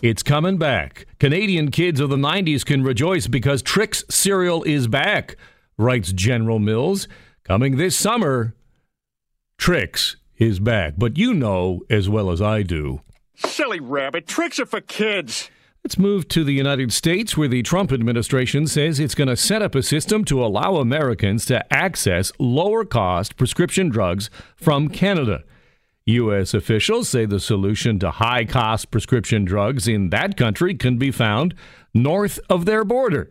it's 0.00 0.22
coming 0.22 0.58
back. 0.58 1.06
Canadian 1.18 1.72
kids 1.72 1.98
of 1.98 2.08
the 2.08 2.16
90s 2.16 2.64
can 2.64 2.84
rejoice 2.84 3.26
because 3.26 3.62
Trix 3.62 4.04
cereal 4.08 4.62
is 4.62 4.86
back, 4.86 5.34
writes 5.76 6.12
General 6.12 6.60
Mills. 6.60 7.08
Coming 7.42 7.78
this 7.78 7.96
summer, 7.96 8.54
Trix 9.58 10.14
is 10.38 10.60
back. 10.60 10.94
But 10.96 11.18
you 11.18 11.34
know 11.34 11.80
as 11.90 12.08
well 12.08 12.30
as 12.30 12.40
I 12.40 12.62
do 12.62 13.00
Silly 13.34 13.80
rabbit, 13.80 14.26
Tricks 14.26 14.58
are 14.58 14.66
for 14.66 14.80
kids. 14.80 15.50
Let's 15.82 15.98
move 15.98 16.28
to 16.28 16.44
the 16.44 16.54
United 16.54 16.92
States, 16.92 17.36
where 17.36 17.48
the 17.48 17.62
Trump 17.62 17.92
administration 17.92 18.66
says 18.66 18.98
it's 18.98 19.14
going 19.14 19.28
to 19.28 19.36
set 19.36 19.60
up 19.60 19.74
a 19.74 19.82
system 19.82 20.24
to 20.24 20.42
allow 20.42 20.76
Americans 20.76 21.44
to 21.46 21.72
access 21.72 22.32
lower 22.38 22.84
cost 22.86 23.36
prescription 23.36 23.90
drugs 23.90 24.30
from 24.56 24.88
Canada. 24.88 25.44
U.S. 26.06 26.54
officials 26.54 27.08
say 27.08 27.26
the 27.26 27.40
solution 27.40 27.98
to 27.98 28.12
high 28.12 28.44
cost 28.44 28.90
prescription 28.90 29.44
drugs 29.44 29.88
in 29.88 30.10
that 30.10 30.36
country 30.36 30.74
can 30.74 30.96
be 30.96 31.10
found 31.10 31.54
north 31.92 32.38
of 32.48 32.64
their 32.64 32.84
border. 32.84 33.30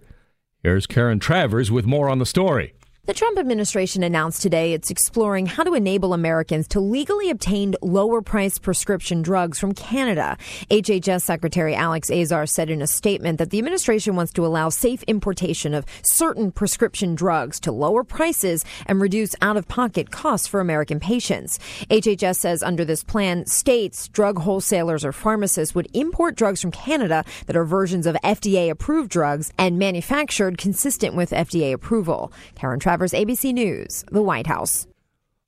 Here's 0.62 0.86
Karen 0.86 1.20
Travers 1.20 1.72
with 1.72 1.86
more 1.86 2.10
on 2.10 2.20
the 2.20 2.26
story. 2.26 2.74
The 3.06 3.14
Trump 3.14 3.38
administration 3.38 4.02
announced 4.02 4.42
today 4.42 4.72
it's 4.72 4.90
exploring 4.90 5.46
how 5.46 5.64
to 5.64 5.74
enable 5.74 6.14
Americans 6.14 6.70
to 6.70 6.80
legally 6.80 7.30
obtain 7.30 7.76
lower 7.82 8.22
priced 8.22 8.62
prescription 8.62 9.22
drugs 9.22 9.60
from 9.60 9.74
Canada. 9.74 10.38
HHS 10.72 11.24
Secretary 11.24 11.76
Alex 11.76 12.10
Azar 12.10 12.46
said 12.46 12.70
in 12.70 12.82
a 12.82 12.88
statement 12.88 13.40
that 13.40 13.50
the 13.50 13.58
administration 13.58 14.16
wants 14.16 14.32
to 14.32 14.46
allow 14.46 14.70
safe 14.70 15.04
importation 15.04 15.74
of 15.74 15.86
certain 16.04 16.50
prescription 16.50 17.14
drugs 17.14 17.60
to 17.60 17.74
lower 17.74 18.06
prices 18.06 18.64
and 18.86 19.02
reduce 19.02 19.36
out 19.42 19.58
of 19.58 19.68
pocket 19.68 20.10
costs 20.12 20.48
for 20.48 20.62
American 20.62 21.02
patients. 21.02 21.60
HHS 21.90 22.38
says 22.38 22.64
under 22.64 22.86
this 22.86 23.04
plan, 23.04 23.46
states, 23.48 24.08
drug 24.08 24.40
wholesalers, 24.40 25.04
or 25.04 25.12
pharmacists 25.12 25.76
would 25.76 25.90
import 25.94 26.38
drugs 26.38 26.62
from 26.62 26.72
Canada 26.72 27.26
that 27.48 27.58
are 27.58 27.66
versions 27.66 28.08
of 28.08 28.16
FDA 28.24 28.70
approved 28.70 29.10
drugs 29.10 29.52
and 29.58 29.78
manufactured 29.78 30.58
consistent 30.58 31.16
with 31.16 31.32
FDA 31.32 31.74
approval. 31.74 32.32
Karen 32.56 32.80
ABC 33.02 33.54
News, 33.54 34.06
the 34.12 34.22
White 34.22 34.48
House. 34.48 34.88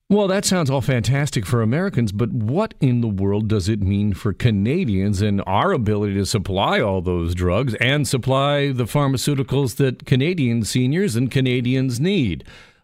Well, 0.07 0.27
that 0.27 0.45
sounds 0.45 0.69
all 0.69 0.81
fantastic 0.81 1.47
for 1.47 1.61
Americans, 1.63 2.11
but 2.11 2.31
what 2.31 2.75
in 2.79 3.01
the 3.01 3.07
world 3.07 3.47
does 3.47 3.67
it 3.67 3.81
mean 3.81 4.13
for 4.13 4.33
Canadians 4.33 5.21
and 5.21 5.41
our 5.47 5.71
ability 5.71 6.13
to 6.15 6.27
supply 6.27 6.79
all 6.79 7.01
those 7.01 7.33
drugs 7.33 7.73
and 7.75 8.07
supply 8.07 8.71
the 8.71 8.83
pharmaceuticals 8.83 9.77
that 9.77 10.05
Canadian 10.05 10.63
seniors 10.63 11.15
and 11.15 11.31
Canadians 11.31 11.99
need? 11.99 12.43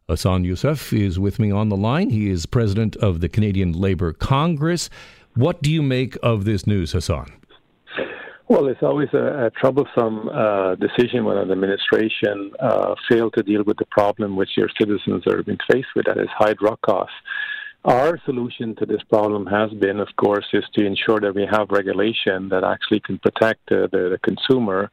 Hassan 0.09 0.43
Yussuff 0.43 0.99
is 0.99 1.19
with 1.19 1.37
me 1.37 1.51
on 1.51 1.69
the 1.69 1.77
line. 1.77 2.09
He 2.09 2.29
is 2.29 2.47
president 2.47 2.95
of 2.97 3.19
the 3.21 3.29
Canadian 3.29 3.73
Labour 3.73 4.13
Congress. 4.13 4.89
What 5.35 5.61
do 5.61 5.71
you 5.71 5.83
make 5.83 6.17
of 6.23 6.45
this 6.45 6.65
news, 6.65 6.91
Hassan? 6.93 7.31
Well, 8.51 8.67
it's 8.67 8.83
always 8.83 9.07
a, 9.13 9.45
a 9.45 9.49
troublesome 9.51 10.27
uh, 10.27 10.75
decision 10.75 11.23
when 11.23 11.37
an 11.37 11.49
administration 11.49 12.51
uh, 12.59 12.95
fails 13.09 13.31
to 13.37 13.43
deal 13.43 13.63
with 13.63 13.77
the 13.77 13.85
problem 13.85 14.35
which 14.35 14.57
your 14.57 14.67
citizens 14.77 15.25
are 15.25 15.41
being 15.41 15.57
faced 15.71 15.87
with, 15.95 16.07
that 16.07 16.17
is 16.17 16.27
high 16.37 16.51
drug 16.51 16.77
costs. 16.81 17.15
Our 17.85 18.19
solution 18.25 18.75
to 18.75 18.85
this 18.85 19.01
problem 19.03 19.45
has 19.45 19.71
been, 19.79 20.01
of 20.01 20.09
course, 20.17 20.47
is 20.51 20.65
to 20.73 20.85
ensure 20.85 21.21
that 21.21 21.33
we 21.33 21.47
have 21.49 21.69
regulation 21.69 22.49
that 22.49 22.65
actually 22.65 22.99
can 22.99 23.19
protect 23.19 23.71
uh, 23.71 23.87
the, 23.89 24.09
the, 24.11 24.19
consumer 24.21 24.91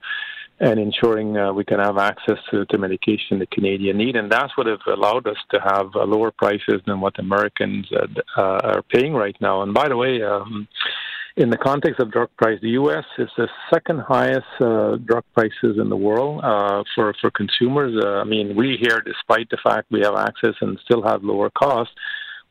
and 0.60 0.78
ensuring 0.78 1.36
uh, 1.36 1.52
we 1.52 1.64
can 1.64 1.80
have 1.80 1.98
access 1.98 2.38
to, 2.52 2.64
to 2.66 2.78
medication 2.78 3.40
the 3.40 3.46
Canadian 3.46 3.96
need. 3.96 4.14
And 4.14 4.30
that's 4.30 4.56
what 4.56 4.68
has 4.68 4.78
allowed 4.86 5.26
us 5.26 5.36
to 5.50 5.58
have 5.58 5.96
uh, 5.96 6.04
lower 6.04 6.30
prices 6.30 6.80
than 6.86 7.00
what 7.00 7.18
Americans 7.18 7.88
uh, 7.92 8.06
uh, 8.40 8.60
are 8.62 8.82
paying 8.82 9.14
right 9.14 9.36
now. 9.40 9.62
And 9.62 9.74
by 9.74 9.88
the 9.88 9.96
way, 9.96 10.22
um, 10.22 10.68
in 11.36 11.50
the 11.50 11.56
context 11.56 12.00
of 12.00 12.10
drug 12.10 12.30
price, 12.36 12.58
the 12.60 12.70
U.S. 12.70 13.04
is 13.18 13.28
the 13.36 13.48
second 13.72 14.00
highest 14.00 14.46
uh, 14.60 14.96
drug 14.96 15.24
prices 15.34 15.78
in 15.80 15.88
the 15.88 15.96
world 15.96 16.40
uh, 16.42 16.82
for 16.94 17.14
for 17.20 17.30
consumers. 17.30 17.94
Uh, 18.02 18.20
I 18.20 18.24
mean, 18.24 18.56
we 18.56 18.76
here, 18.80 19.00
despite 19.04 19.48
the 19.50 19.58
fact 19.62 19.90
we 19.90 20.00
have 20.00 20.16
access 20.16 20.54
and 20.60 20.78
still 20.84 21.02
have 21.02 21.22
lower 21.22 21.50
costs, 21.50 21.94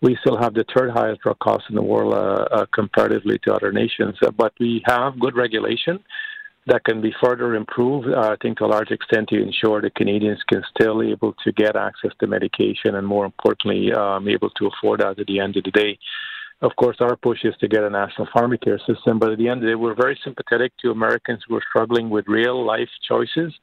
we 0.01 0.17
still 0.21 0.37
have 0.37 0.53
the 0.53 0.65
third 0.75 0.91
highest 0.91 1.21
drug 1.21 1.39
costs 1.39 1.65
in 1.69 1.75
the 1.75 1.81
world 1.81 2.13
uh, 2.13 2.45
uh, 2.51 2.65
comparatively 2.73 3.39
to 3.39 3.53
other 3.53 3.71
nations. 3.71 4.15
Uh, 4.21 4.31
but 4.31 4.53
we 4.59 4.81
have 4.85 5.19
good 5.19 5.35
regulation 5.35 5.99
that 6.67 6.83
can 6.83 7.01
be 7.01 7.13
further 7.23 7.55
improved. 7.55 8.07
I 8.13 8.35
think 8.41 8.57
to 8.57 8.65
a 8.65 8.67
large 8.67 8.91
extent 8.91 9.29
to 9.29 9.41
ensure 9.41 9.81
that 9.81 9.95
Canadians 9.95 10.41
can 10.47 10.61
still 10.75 10.99
be 10.99 11.11
able 11.11 11.33
to 11.43 11.51
get 11.53 11.75
access 11.75 12.11
to 12.19 12.27
medication 12.27 12.95
and, 12.95 13.07
more 13.07 13.25
importantly, 13.25 13.91
um, 13.93 14.27
able 14.27 14.49
to 14.51 14.67
afford 14.67 14.99
that 14.99 15.17
at 15.17 15.27
the 15.27 15.39
end 15.39 15.55
of 15.57 15.63
the 15.63 15.71
day 15.71 15.97
of 16.61 16.75
course, 16.75 16.97
our 16.99 17.15
push 17.15 17.43
is 17.43 17.53
to 17.59 17.67
get 17.67 17.83
a 17.83 17.89
national 17.89 18.27
pharmacare 18.27 18.79
system. 18.85 19.19
But 19.19 19.31
at 19.31 19.37
the 19.37 19.47
end 19.47 19.59
of 19.59 19.61
the 19.61 19.67
day, 19.67 19.75
we're 19.75 19.95
very 19.95 20.19
sympathetic 20.23 20.73
to 20.81 20.91
Americans 20.91 21.43
who 21.47 21.55
are 21.55 21.63
struggling 21.69 22.09
with 22.09 22.27
real 22.27 22.65
life 22.65 22.89
choices. 23.07 23.53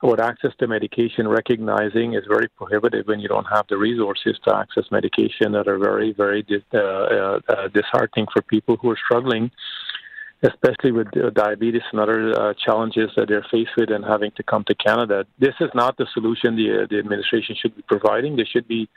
What 0.00 0.20
access 0.20 0.52
to 0.60 0.68
medication, 0.68 1.26
recognizing 1.26 2.14
is 2.14 2.22
very 2.28 2.48
prohibitive 2.48 3.08
when 3.08 3.18
you 3.18 3.28
don't 3.28 3.46
have 3.46 3.66
the 3.68 3.76
resources 3.76 4.38
to 4.46 4.54
access 4.54 4.84
medication 4.92 5.52
that 5.52 5.66
are 5.66 5.78
very, 5.78 6.12
very 6.12 6.46
uh, 6.72 6.78
uh, 6.78 7.40
uh, 7.48 7.68
disheartening 7.68 8.26
for 8.32 8.42
people 8.42 8.76
who 8.76 8.90
are 8.90 8.98
struggling, 9.04 9.50
especially 10.42 10.92
with 10.92 11.08
uh, 11.16 11.30
diabetes 11.30 11.82
and 11.90 12.00
other 12.00 12.30
uh, 12.40 12.54
challenges 12.64 13.10
that 13.16 13.26
they're 13.26 13.46
faced 13.50 13.72
with 13.76 13.90
and 13.90 14.04
having 14.04 14.30
to 14.36 14.44
come 14.44 14.62
to 14.68 14.74
Canada. 14.76 15.26
This 15.40 15.54
is 15.60 15.70
not 15.74 15.96
the 15.96 16.06
solution 16.14 16.54
the, 16.54 16.84
uh, 16.84 16.86
the 16.88 17.00
administration 17.00 17.56
should 17.60 17.74
be 17.74 17.82
providing. 17.82 18.36
They 18.36 18.44
should 18.44 18.68
be 18.68 18.88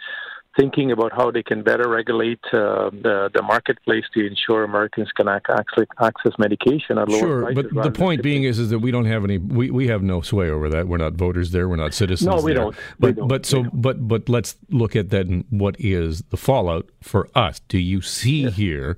thinking 0.58 0.92
about 0.92 1.14
how 1.14 1.32
they 1.32 1.44
can 1.44 1.64
better 1.64 1.88
regulate 1.90 2.40
uh, 2.52 2.90
the, 2.92 3.30
the 3.34 3.42
marketplace 3.42 4.04
to 4.14 4.26
ensure 4.26 4.64
Americans 4.64 5.10
can 5.16 5.28
actually 5.28 5.88
access 6.00 6.34
medication 6.38 6.98
at 6.98 7.08
lower 7.08 7.20
sure, 7.20 7.42
prices. 7.44 7.64
Sure, 7.64 7.74
but 7.74 7.84
the 7.84 7.92
point 7.92 8.22
being 8.22 8.44
is, 8.44 8.60
is 8.60 8.70
that 8.70 8.80
we 8.80 8.92
don't 8.92 9.06
have 9.06 9.24
any, 9.24 9.38
we, 9.38 9.72
we 9.72 9.88
have 9.88 10.02
no 10.02 10.22
sway 10.22 10.50
over 10.50 10.70
that. 10.70 10.88
We're 10.88 10.98
not 10.98 11.14
voters 11.14 11.52
there. 11.52 11.70
We're 11.70 11.78
not 11.78 11.94
citizens. 11.94 12.28
No, 12.28 12.42
we 12.42 12.54
there. 12.54 12.64
don't. 12.64 12.76
But 13.00 13.08
we 13.08 13.14
don't. 13.14 13.28
but 13.28 13.46
so 13.46 13.64
but 13.74 14.08
but 14.08 14.28
let's 14.28 14.56
look 14.70 14.96
at 14.96 15.10
that. 15.10 15.28
And 15.28 15.46
what 15.50 15.76
is 15.80 16.24
the 16.30 16.38
fallout 16.38 16.90
for 17.02 17.30
us? 17.36 17.62
Do 17.68 17.78
you 17.78 18.02
see 18.02 18.44
yes. 18.44 18.56
here? 18.56 18.98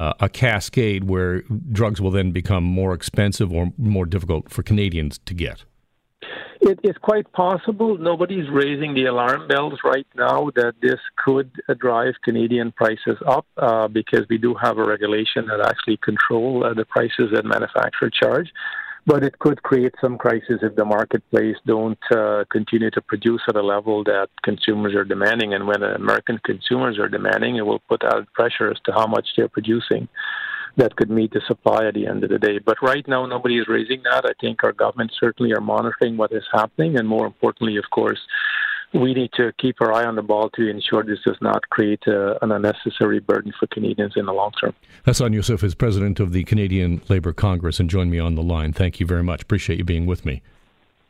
Uh, 0.00 0.12
a 0.18 0.28
cascade 0.28 1.04
where 1.04 1.42
drugs 1.70 2.00
will 2.00 2.10
then 2.10 2.32
become 2.32 2.64
more 2.64 2.92
expensive 2.94 3.52
or 3.52 3.72
more 3.78 4.04
difficult 4.04 4.50
for 4.50 4.64
Canadians 4.64 5.20
to 5.24 5.32
get? 5.32 5.64
It 6.66 6.80
is 6.82 6.96
quite 7.02 7.30
possible. 7.32 7.98
Nobody's 7.98 8.48
raising 8.48 8.94
the 8.94 9.04
alarm 9.04 9.46
bells 9.48 9.80
right 9.84 10.06
now 10.16 10.48
that 10.56 10.72
this 10.80 10.98
could 11.22 11.50
drive 11.78 12.14
Canadian 12.24 12.72
prices 12.72 13.18
up 13.26 13.44
uh, 13.58 13.86
because 13.86 14.24
we 14.30 14.38
do 14.38 14.54
have 14.54 14.78
a 14.78 14.84
regulation 14.84 15.46
that 15.48 15.60
actually 15.60 15.98
control 15.98 16.64
uh, 16.64 16.72
the 16.72 16.86
prices 16.86 17.32
that 17.34 17.44
manufacturers 17.44 18.12
charge. 18.18 18.48
But 19.04 19.22
it 19.22 19.38
could 19.40 19.62
create 19.62 19.94
some 20.00 20.16
crisis 20.16 20.60
if 20.62 20.74
the 20.74 20.86
marketplace 20.86 21.56
don't 21.66 21.98
uh, 22.10 22.44
continue 22.50 22.90
to 22.92 23.02
produce 23.02 23.42
at 23.46 23.56
a 23.56 23.62
level 23.62 24.02
that 24.04 24.28
consumers 24.42 24.94
are 24.94 25.04
demanding. 25.04 25.52
And 25.52 25.66
when 25.66 25.82
American 25.82 26.40
consumers 26.46 26.98
are 26.98 27.10
demanding, 27.10 27.56
it 27.56 27.66
will 27.66 27.82
put 27.90 28.02
out 28.02 28.32
pressure 28.32 28.70
as 28.70 28.78
to 28.86 28.92
how 28.92 29.06
much 29.06 29.28
they're 29.36 29.50
producing 29.50 30.08
that 30.76 30.96
could 30.96 31.10
meet 31.10 31.32
the 31.32 31.40
supply 31.46 31.86
at 31.86 31.94
the 31.94 32.06
end 32.06 32.24
of 32.24 32.30
the 32.30 32.38
day. 32.38 32.58
But 32.58 32.82
right 32.82 33.06
now, 33.06 33.26
nobody 33.26 33.58
is 33.58 33.68
raising 33.68 34.02
that. 34.04 34.24
I 34.24 34.32
think 34.40 34.64
our 34.64 34.72
government 34.72 35.12
certainly 35.18 35.52
are 35.52 35.60
monitoring 35.60 36.16
what 36.16 36.32
is 36.32 36.44
happening, 36.52 36.96
and 36.98 37.08
more 37.08 37.26
importantly, 37.26 37.76
of 37.76 37.84
course, 37.90 38.18
we 38.92 39.12
need 39.12 39.32
to 39.32 39.52
keep 39.58 39.80
our 39.80 39.92
eye 39.92 40.04
on 40.04 40.14
the 40.14 40.22
ball 40.22 40.50
to 40.50 40.68
ensure 40.68 41.02
this 41.02 41.18
does 41.26 41.36
not 41.40 41.68
create 41.70 42.02
uh, 42.06 42.38
an 42.42 42.52
unnecessary 42.52 43.18
burden 43.18 43.52
for 43.58 43.66
Canadians 43.66 44.12
in 44.16 44.26
the 44.26 44.32
long 44.32 44.52
term. 44.52 44.72
Hassan 45.04 45.32
Yussuff 45.32 45.64
is 45.64 45.74
president 45.74 46.20
of 46.20 46.32
the 46.32 46.44
Canadian 46.44 47.02
Labour 47.08 47.32
Congress 47.32 47.80
and 47.80 47.90
joined 47.90 48.10
me 48.10 48.18
on 48.18 48.36
the 48.36 48.42
line. 48.42 48.72
Thank 48.72 49.00
you 49.00 49.06
very 49.06 49.24
much. 49.24 49.42
Appreciate 49.42 49.78
you 49.78 49.84
being 49.84 50.06
with 50.06 50.24
me. 50.24 50.42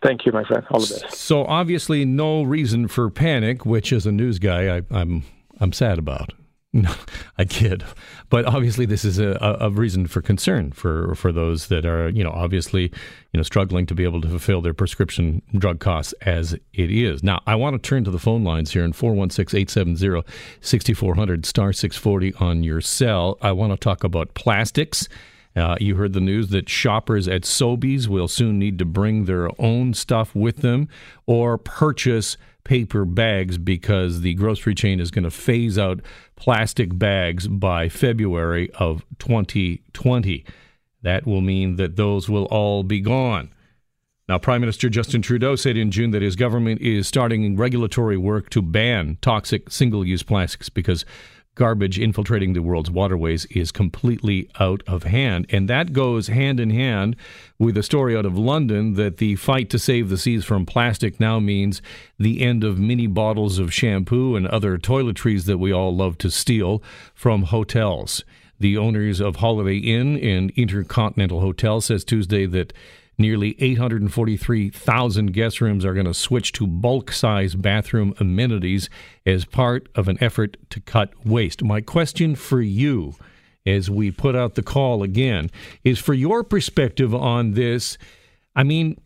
Thank 0.02 0.26
you, 0.26 0.32
my 0.32 0.44
friend. 0.44 0.64
All 0.70 0.80
the 0.80 1.00
best. 1.02 1.16
So 1.16 1.44
obviously, 1.44 2.04
no 2.04 2.42
reason 2.42 2.88
for 2.88 3.08
panic, 3.10 3.64
which 3.64 3.92
as 3.92 4.06
a 4.06 4.12
news 4.12 4.38
guy, 4.38 4.78
I, 4.78 4.82
I'm 4.90 5.24
I'm 5.60 5.72
sad 5.72 5.98
about. 5.98 6.32
No, 6.74 6.94
I 7.38 7.44
kid, 7.44 7.84
but 8.30 8.46
obviously 8.46 8.84
this 8.84 9.04
is 9.04 9.20
a, 9.20 9.38
a 9.60 9.70
reason 9.70 10.08
for 10.08 10.20
concern 10.20 10.72
for 10.72 11.14
for 11.14 11.30
those 11.30 11.68
that 11.68 11.86
are 11.86 12.08
you 12.08 12.24
know 12.24 12.32
obviously 12.32 12.90
you 13.32 13.38
know 13.38 13.44
struggling 13.44 13.86
to 13.86 13.94
be 13.94 14.02
able 14.02 14.20
to 14.22 14.28
fulfill 14.28 14.60
their 14.60 14.74
prescription 14.74 15.40
drug 15.56 15.78
costs 15.78 16.12
as 16.22 16.52
it 16.52 16.90
is. 16.90 17.22
Now 17.22 17.40
I 17.46 17.54
want 17.54 17.80
to 17.80 17.88
turn 17.88 18.02
to 18.04 18.10
the 18.10 18.18
phone 18.18 18.42
lines 18.42 18.72
here 18.72 18.84
in 18.84 18.92
416-870-6400 18.92 21.46
star 21.46 21.72
640 21.72 22.34
on 22.34 22.64
your 22.64 22.80
cell. 22.80 23.38
I 23.40 23.52
want 23.52 23.72
to 23.72 23.76
talk 23.76 24.02
about 24.02 24.34
plastics. 24.34 25.08
Uh, 25.54 25.76
you 25.78 25.94
heard 25.94 26.12
the 26.12 26.20
news 26.20 26.48
that 26.48 26.68
shoppers 26.68 27.28
at 27.28 27.42
Sobeys 27.42 28.08
will 28.08 28.26
soon 28.26 28.58
need 28.58 28.80
to 28.80 28.84
bring 28.84 29.26
their 29.26 29.48
own 29.60 29.94
stuff 29.94 30.34
with 30.34 30.56
them 30.56 30.88
or 31.26 31.56
purchase 31.56 32.36
paper 32.64 33.04
bags 33.04 33.58
because 33.58 34.22
the 34.22 34.34
grocery 34.34 34.74
chain 34.74 34.98
is 34.98 35.10
going 35.10 35.24
to 35.24 35.30
phase 35.30 35.78
out 35.78 36.00
plastic 36.36 36.98
bags 36.98 37.46
by 37.46 37.88
February 37.88 38.70
of 38.72 39.04
2020. 39.18 40.44
That 41.02 41.26
will 41.26 41.42
mean 41.42 41.76
that 41.76 41.96
those 41.96 42.28
will 42.28 42.46
all 42.46 42.82
be 42.82 43.00
gone. 43.00 43.50
Now, 44.26 44.38
Prime 44.38 44.62
Minister 44.62 44.88
Justin 44.88 45.20
Trudeau 45.20 45.54
said 45.54 45.76
in 45.76 45.90
June 45.90 46.10
that 46.12 46.22
his 46.22 46.34
government 46.34 46.80
is 46.80 47.06
starting 47.06 47.56
regulatory 47.56 48.16
work 48.16 48.48
to 48.50 48.62
ban 48.62 49.18
toxic 49.20 49.70
single 49.70 50.06
use 50.06 50.22
plastics 50.22 50.70
because 50.70 51.04
garbage 51.54 51.98
infiltrating 51.98 52.52
the 52.52 52.62
world's 52.62 52.90
waterways 52.90 53.44
is 53.46 53.70
completely 53.70 54.48
out 54.58 54.82
of 54.86 55.04
hand. 55.04 55.46
And 55.50 55.68
that 55.68 55.92
goes 55.92 56.28
hand 56.28 56.58
in 56.60 56.70
hand 56.70 57.16
with 57.58 57.76
a 57.76 57.82
story 57.82 58.16
out 58.16 58.26
of 58.26 58.36
London 58.36 58.94
that 58.94 59.18
the 59.18 59.36
fight 59.36 59.70
to 59.70 59.78
save 59.78 60.08
the 60.08 60.18
seas 60.18 60.44
from 60.44 60.66
plastic 60.66 61.20
now 61.20 61.38
means 61.38 61.80
the 62.18 62.42
end 62.42 62.64
of 62.64 62.78
mini 62.78 63.06
bottles 63.06 63.58
of 63.58 63.72
shampoo 63.72 64.36
and 64.36 64.46
other 64.46 64.78
toiletries 64.78 65.44
that 65.44 65.58
we 65.58 65.72
all 65.72 65.94
love 65.94 66.18
to 66.18 66.30
steal 66.30 66.82
from 67.14 67.44
hotels. 67.44 68.24
The 68.58 68.76
owners 68.76 69.20
of 69.20 69.36
Holiday 69.36 69.78
Inn 69.78 70.16
and 70.18 70.50
Intercontinental 70.52 71.40
Hotel 71.40 71.80
says 71.80 72.04
Tuesday 72.04 72.46
that 72.46 72.72
Nearly 73.16 73.54
843,000 73.60 75.32
guest 75.32 75.60
rooms 75.60 75.84
are 75.84 75.94
going 75.94 76.06
to 76.06 76.14
switch 76.14 76.52
to 76.52 76.66
bulk 76.66 77.12
size 77.12 77.54
bathroom 77.54 78.14
amenities 78.18 78.90
as 79.24 79.44
part 79.44 79.88
of 79.94 80.08
an 80.08 80.18
effort 80.20 80.56
to 80.70 80.80
cut 80.80 81.12
waste. 81.24 81.62
My 81.62 81.80
question 81.80 82.34
for 82.34 82.60
you, 82.60 83.14
as 83.64 83.88
we 83.88 84.10
put 84.10 84.34
out 84.34 84.56
the 84.56 84.62
call 84.62 85.02
again, 85.02 85.50
is 85.84 85.98
for 85.98 86.14
your 86.14 86.42
perspective 86.42 87.14
on 87.14 87.52
this. 87.52 87.98
I 88.56 88.64
mean, 88.64 89.00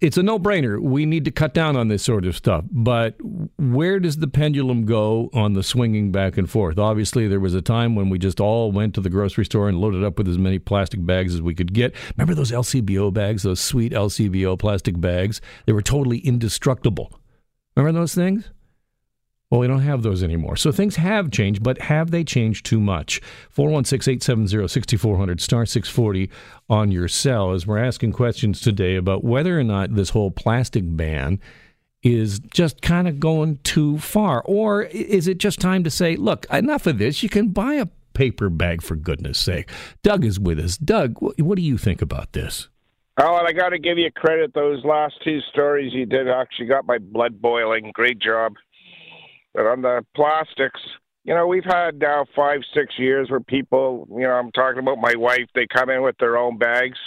it's 0.00 0.16
a 0.16 0.22
no-brainer. 0.22 0.80
We 0.80 1.06
need 1.06 1.24
to 1.26 1.30
cut 1.30 1.54
down 1.54 1.76
on 1.76 1.88
this 1.88 2.02
sort 2.02 2.24
of 2.24 2.36
stuff. 2.36 2.64
But 2.70 3.14
where 3.58 4.00
does 4.00 4.16
the 4.16 4.26
pendulum 4.26 4.84
go 4.84 5.30
on 5.32 5.52
the 5.52 5.62
swinging 5.62 6.10
back 6.10 6.36
and 6.36 6.50
forth? 6.50 6.78
Obviously, 6.78 7.28
there 7.28 7.40
was 7.40 7.54
a 7.54 7.62
time 7.62 7.94
when 7.94 8.08
we 8.08 8.18
just 8.18 8.40
all 8.40 8.72
went 8.72 8.94
to 8.94 9.00
the 9.00 9.10
grocery 9.10 9.44
store 9.44 9.68
and 9.68 9.80
loaded 9.80 10.02
up 10.02 10.18
with 10.18 10.28
as 10.28 10.38
many 10.38 10.58
plastic 10.58 11.04
bags 11.06 11.34
as 11.34 11.42
we 11.42 11.54
could 11.54 11.72
get. 11.72 11.94
Remember 12.16 12.34
those 12.34 12.50
LCBO 12.50 13.12
bags, 13.12 13.44
those 13.44 13.60
sweet 13.60 13.92
LCBO 13.92 14.58
plastic 14.58 15.00
bags? 15.00 15.40
They 15.66 15.72
were 15.72 15.82
totally 15.82 16.18
indestructible. 16.18 17.20
Remember 17.76 18.00
those 18.00 18.14
things? 18.14 18.50
Well, 19.52 19.60
we 19.60 19.66
don't 19.66 19.82
have 19.82 20.02
those 20.02 20.22
anymore. 20.22 20.56
So 20.56 20.72
things 20.72 20.96
have 20.96 21.30
changed, 21.30 21.62
but 21.62 21.78
have 21.82 22.10
they 22.10 22.24
changed 22.24 22.64
too 22.64 22.80
much? 22.80 23.20
416 23.50 24.14
870 24.14 24.66
6400, 24.66 25.42
star 25.42 25.66
640 25.66 26.30
on 26.70 26.90
your 26.90 27.06
cell 27.06 27.52
as 27.52 27.66
we're 27.66 27.76
asking 27.76 28.12
questions 28.12 28.62
today 28.62 28.96
about 28.96 29.24
whether 29.24 29.60
or 29.60 29.62
not 29.62 29.94
this 29.94 30.08
whole 30.08 30.30
plastic 30.30 30.84
ban 30.86 31.38
is 32.02 32.38
just 32.38 32.80
kind 32.80 33.06
of 33.06 33.20
going 33.20 33.58
too 33.62 33.98
far. 33.98 34.40
Or 34.46 34.84
is 34.84 35.28
it 35.28 35.36
just 35.36 35.60
time 35.60 35.84
to 35.84 35.90
say, 35.90 36.16
look, 36.16 36.46
enough 36.50 36.86
of 36.86 36.96
this? 36.96 37.22
You 37.22 37.28
can 37.28 37.48
buy 37.48 37.74
a 37.74 37.88
paper 38.14 38.48
bag 38.48 38.80
for 38.80 38.96
goodness 38.96 39.38
sake. 39.38 39.68
Doug 40.02 40.24
is 40.24 40.40
with 40.40 40.58
us. 40.60 40.78
Doug, 40.78 41.18
what 41.20 41.56
do 41.56 41.62
you 41.62 41.76
think 41.76 42.00
about 42.00 42.32
this? 42.32 42.70
Oh, 43.20 43.36
and 43.36 43.46
I 43.46 43.52
got 43.52 43.68
to 43.68 43.78
give 43.78 43.98
you 43.98 44.10
credit. 44.10 44.54
Those 44.54 44.82
last 44.82 45.16
two 45.22 45.40
stories 45.50 45.92
you 45.92 46.06
did 46.06 46.26
actually 46.26 46.68
got 46.68 46.86
my 46.86 46.96
blood 46.96 47.42
boiling. 47.42 47.90
Great 47.94 48.18
job. 48.18 48.54
But 49.54 49.66
on 49.66 49.82
the 49.82 50.04
plastics, 50.16 50.80
you 51.24 51.34
know, 51.34 51.46
we've 51.46 51.64
had 51.64 51.98
now 51.98 52.24
five, 52.34 52.60
six 52.74 52.94
years 52.98 53.30
where 53.30 53.40
people, 53.40 54.08
you 54.10 54.22
know, 54.22 54.32
I'm 54.32 54.50
talking 54.52 54.80
about 54.80 54.98
my 54.98 55.14
wife, 55.16 55.46
they 55.54 55.66
come 55.66 55.90
in 55.90 56.02
with 56.02 56.16
their 56.18 56.36
own 56.36 56.58
bags. 56.58 56.98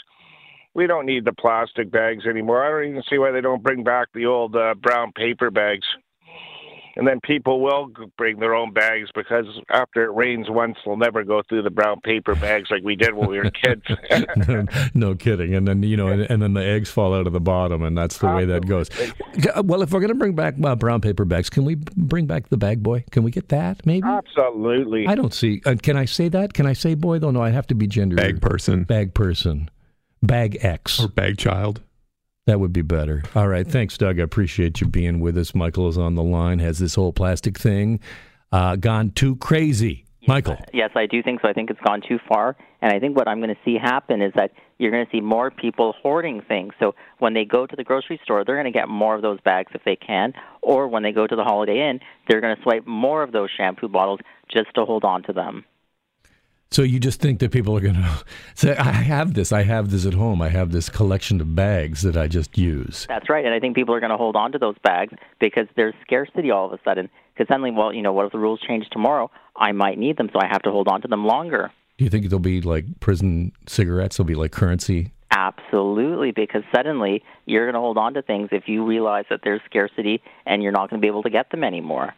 We 0.73 0.88
don't 0.88 1.05
need 1.05 1.25
the 1.25 1.34
plastic 1.34 1.89
bags 1.91 2.25
anymore. 2.25 2.63
I 2.63 2.69
don't 2.69 2.91
even 2.91 3.03
see 3.10 3.17
why 3.17 3.31
they 3.31 3.41
don't 3.41 3.63
bring 3.63 3.84
back 3.84 4.10
the 4.13 4.25
old 4.25 4.55
uh, 4.55 4.75
brown 4.75 5.12
paper 5.13 5.49
bags 5.49 5.86
and 6.95 7.08
then 7.08 7.19
people 7.21 7.62
will 7.62 7.89
bring 8.17 8.39
their 8.39 8.55
own 8.55 8.71
bags 8.71 9.10
because 9.13 9.45
after 9.69 10.03
it 10.03 10.15
rains 10.15 10.49
once, 10.49 10.77
they'll 10.86 10.95
never 10.95 11.23
go 11.23 11.41
through 11.47 11.63
the 11.63 11.69
brown 11.69 11.99
paper 12.01 12.36
bags 12.36 12.69
like 12.71 12.84
we 12.84 12.95
did 12.95 13.13
when 13.13 13.29
we 13.29 13.38
were 13.38 13.51
kids. 13.51 13.84
no, 14.47 14.65
no, 14.93 15.15
kidding. 15.15 15.53
And 15.55 15.67
then 15.67 15.84
you 15.84 15.97
know, 15.97 16.08
and, 16.08 16.21
and, 16.21 16.41
then 16.41 16.53
the 16.53 16.63
eggs 16.63 16.89
fall 16.89 17.13
out 17.13 17.27
of 17.27 17.34
the 17.34 17.39
bottom, 17.41 17.84
and 17.84 17.97
that's 17.97 18.17
the 18.19 18.27
way 18.27 18.45
that 18.45 18.65
goes. 18.67 18.89
Well, 19.63 19.81
if 19.81 19.91
we're 19.91 19.99
going 19.99 20.10
to 20.10 20.15
bring 20.15 20.36
back 20.36 20.55
uh, 20.63 20.75
brown 20.75 21.01
paper 21.01 21.25
bags, 21.25 21.49
can 21.49 21.65
we 21.65 21.75
bring 21.75 22.27
back 22.27 22.49
the 22.49 22.58
bag 22.58 22.81
boy? 22.81 23.03
Can 23.12 23.23
we 23.23 23.31
get 23.31 23.49
that? 23.49 23.86
Maybe. 23.86 24.08
Absolutely. 24.08 25.08
I 25.08 25.15
don't 25.15 25.34
see. 25.34 25.62
Uh, 25.65 25.75
can 25.81 25.97
I 25.97 26.05
say 26.05 26.29
that? 26.29 26.53
Can 26.53 26.65
I 26.65 26.73
say 26.73 26.95
boy 26.95 27.19
though? 27.19 27.31
No, 27.31 27.41
I 27.41 27.49
have 27.49 27.67
to 27.67 27.75
be 27.75 27.88
gender. 27.88 28.15
Bag 28.15 28.41
person. 28.41 28.84
Bag 28.84 29.13
person. 29.13 29.69
Bag 30.23 30.58
X. 30.62 31.03
Or 31.03 31.08
bag 31.08 31.38
child. 31.38 31.81
That 32.47 32.60
would 32.60 32.73
be 32.73 32.84
better. 32.84 33.23
All 33.34 33.47
right. 33.47 33.67
Thanks, 33.67 33.97
Doug. 33.97 34.19
I 34.19 34.23
appreciate 34.23 34.79
you 34.79 34.88
being 34.88 35.19
with 35.19 35.36
us. 35.38 35.55
Michael 35.55 35.89
is 35.89 35.97
on 35.97 36.13
the 36.13 36.23
line, 36.23 36.60
has 36.60 36.77
this 36.77 36.93
whole 36.93 37.12
plastic 37.12 37.58
thing 37.58 37.99
uh, 38.51 38.75
gone 38.75 39.10
too 39.12 39.36
crazy. 39.38 40.05
Michael. 40.27 40.58
Yes, 40.73 40.89
I 40.95 41.05
do 41.05 41.21
think 41.21 41.41
so. 41.41 41.47
I 41.47 41.53
think 41.53 41.69
it's 41.69 41.79
gone 41.81 42.01
too 42.01 42.19
far. 42.27 42.55
And 42.81 42.91
I 42.91 42.99
think 42.99 43.15
what 43.15 43.27
I'm 43.27 43.39
going 43.39 43.53
to 43.53 43.62
see 43.63 43.77
happen 43.77 44.21
is 44.21 44.34
that 44.36 44.51
you're 44.79 44.91
going 44.91 45.05
to 45.05 45.12
see 45.12 45.21
more 45.21 45.51
people 45.51 45.93
hoarding 46.01 46.41
things. 46.41 46.73
So 46.79 46.95
when 47.19 47.34
they 47.34 47.45
go 47.45 47.67
to 47.67 47.75
the 47.75 47.84
grocery 47.84 48.19
store, 48.23 48.43
they're 48.43 48.55
going 48.55 48.71
to 48.71 48.77
get 48.77 48.89
more 48.89 49.15
of 49.15 49.21
those 49.21 49.39
bags 49.41 49.71
if 49.75 49.84
they 49.84 49.95
can. 49.95 50.34
Or 50.62 50.88
when 50.88 51.03
they 51.03 51.12
go 51.12 51.27
to 51.27 51.36
the 51.36 51.43
Holiday 51.43 51.89
Inn, 51.89 51.99
they're 52.27 52.41
going 52.41 52.55
to 52.55 52.62
swipe 52.63 52.88
more 52.88 53.21
of 53.21 53.31
those 53.31 53.49
shampoo 53.55 53.88
bottles 53.88 54.19
just 54.47 54.73
to 54.75 54.86
hold 54.86 55.03
on 55.03 55.23
to 55.23 55.34
them. 55.34 55.63
So 56.71 56.82
you 56.82 56.99
just 56.99 57.21
think 57.21 57.39
that 57.39 57.51
people 57.51 57.78
are 57.78 57.82
going 57.82 57.95
to 57.95 58.23
say, 58.56 58.75
"I 58.75 58.91
have 58.91 59.34
this. 59.34 59.51
I 59.51 59.63
have 59.63 59.91
this 59.91 60.06
at 60.06 60.13
home. 60.13 60.41
I 60.41 60.49
have 60.49 60.71
this 60.71 60.89
collection 60.89 61.39
of 61.41 61.56
bags 61.56 62.01
that 62.01 62.17
I 62.17 62.28
just 62.28 62.58
use." 62.58 63.06
That's 63.08 63.30
right, 63.30 63.45
and 63.45 63.54
I 63.54 63.60
think 63.60 63.75
people 63.75 63.95
are 63.95 63.99
going 63.99 64.12
to 64.12 64.17
hold 64.17 64.36
on 64.36 64.51
to 64.51 64.58
those 64.58 64.75
bags 64.84 65.13
because 65.39 65.67
there's 65.75 65.93
scarcity 66.01 66.51
all 66.51 66.65
of 66.65 66.73
a 66.73 66.80
sudden. 66.84 67.10
Because 67.34 67.47
suddenly, 67.47 67.71
well, 67.71 67.93
you 67.93 68.01
know, 68.01 68.13
what 68.13 68.25
if 68.25 68.32
the 68.32 68.39
rules 68.39 68.62
change 68.62 68.89
tomorrow? 68.89 69.30
I 69.56 69.71
might 69.71 69.97
need 69.97 70.17
them, 70.17 70.30
so 70.32 70.39
I 70.39 70.47
have 70.47 70.62
to 70.63 70.71
hold 70.71 70.88
on 70.88 71.01
to 71.01 71.08
them 71.08 71.25
longer. 71.25 71.71
Do 71.97 72.04
you 72.04 72.10
think 72.10 72.28
there'll 72.30 72.39
be 72.39 72.62
like 72.62 72.99
prison 72.99 73.54
cigarettes? 73.67 74.17
There'll 74.17 74.28
be 74.28 74.36
like 74.36 74.51
currency. 74.51 75.12
Absolutely, 75.32 76.32
because 76.32 76.63
suddenly 76.73 77.23
you're 77.45 77.65
going 77.65 77.73
to 77.73 77.80
hold 77.80 77.97
on 77.97 78.13
to 78.13 78.21
things 78.21 78.49
if 78.51 78.67
you 78.67 78.86
realize 78.86 79.25
that 79.30 79.41
there's 79.43 79.62
scarcity 79.65 80.21
and 80.45 80.63
you're 80.63 80.71
not 80.71 80.89
going 80.89 81.01
to 81.01 81.06
be 81.06 81.10
able 81.10 81.23
to 81.23 81.30
get 81.30 81.51
them 81.51 81.63
anymore. 81.63 82.13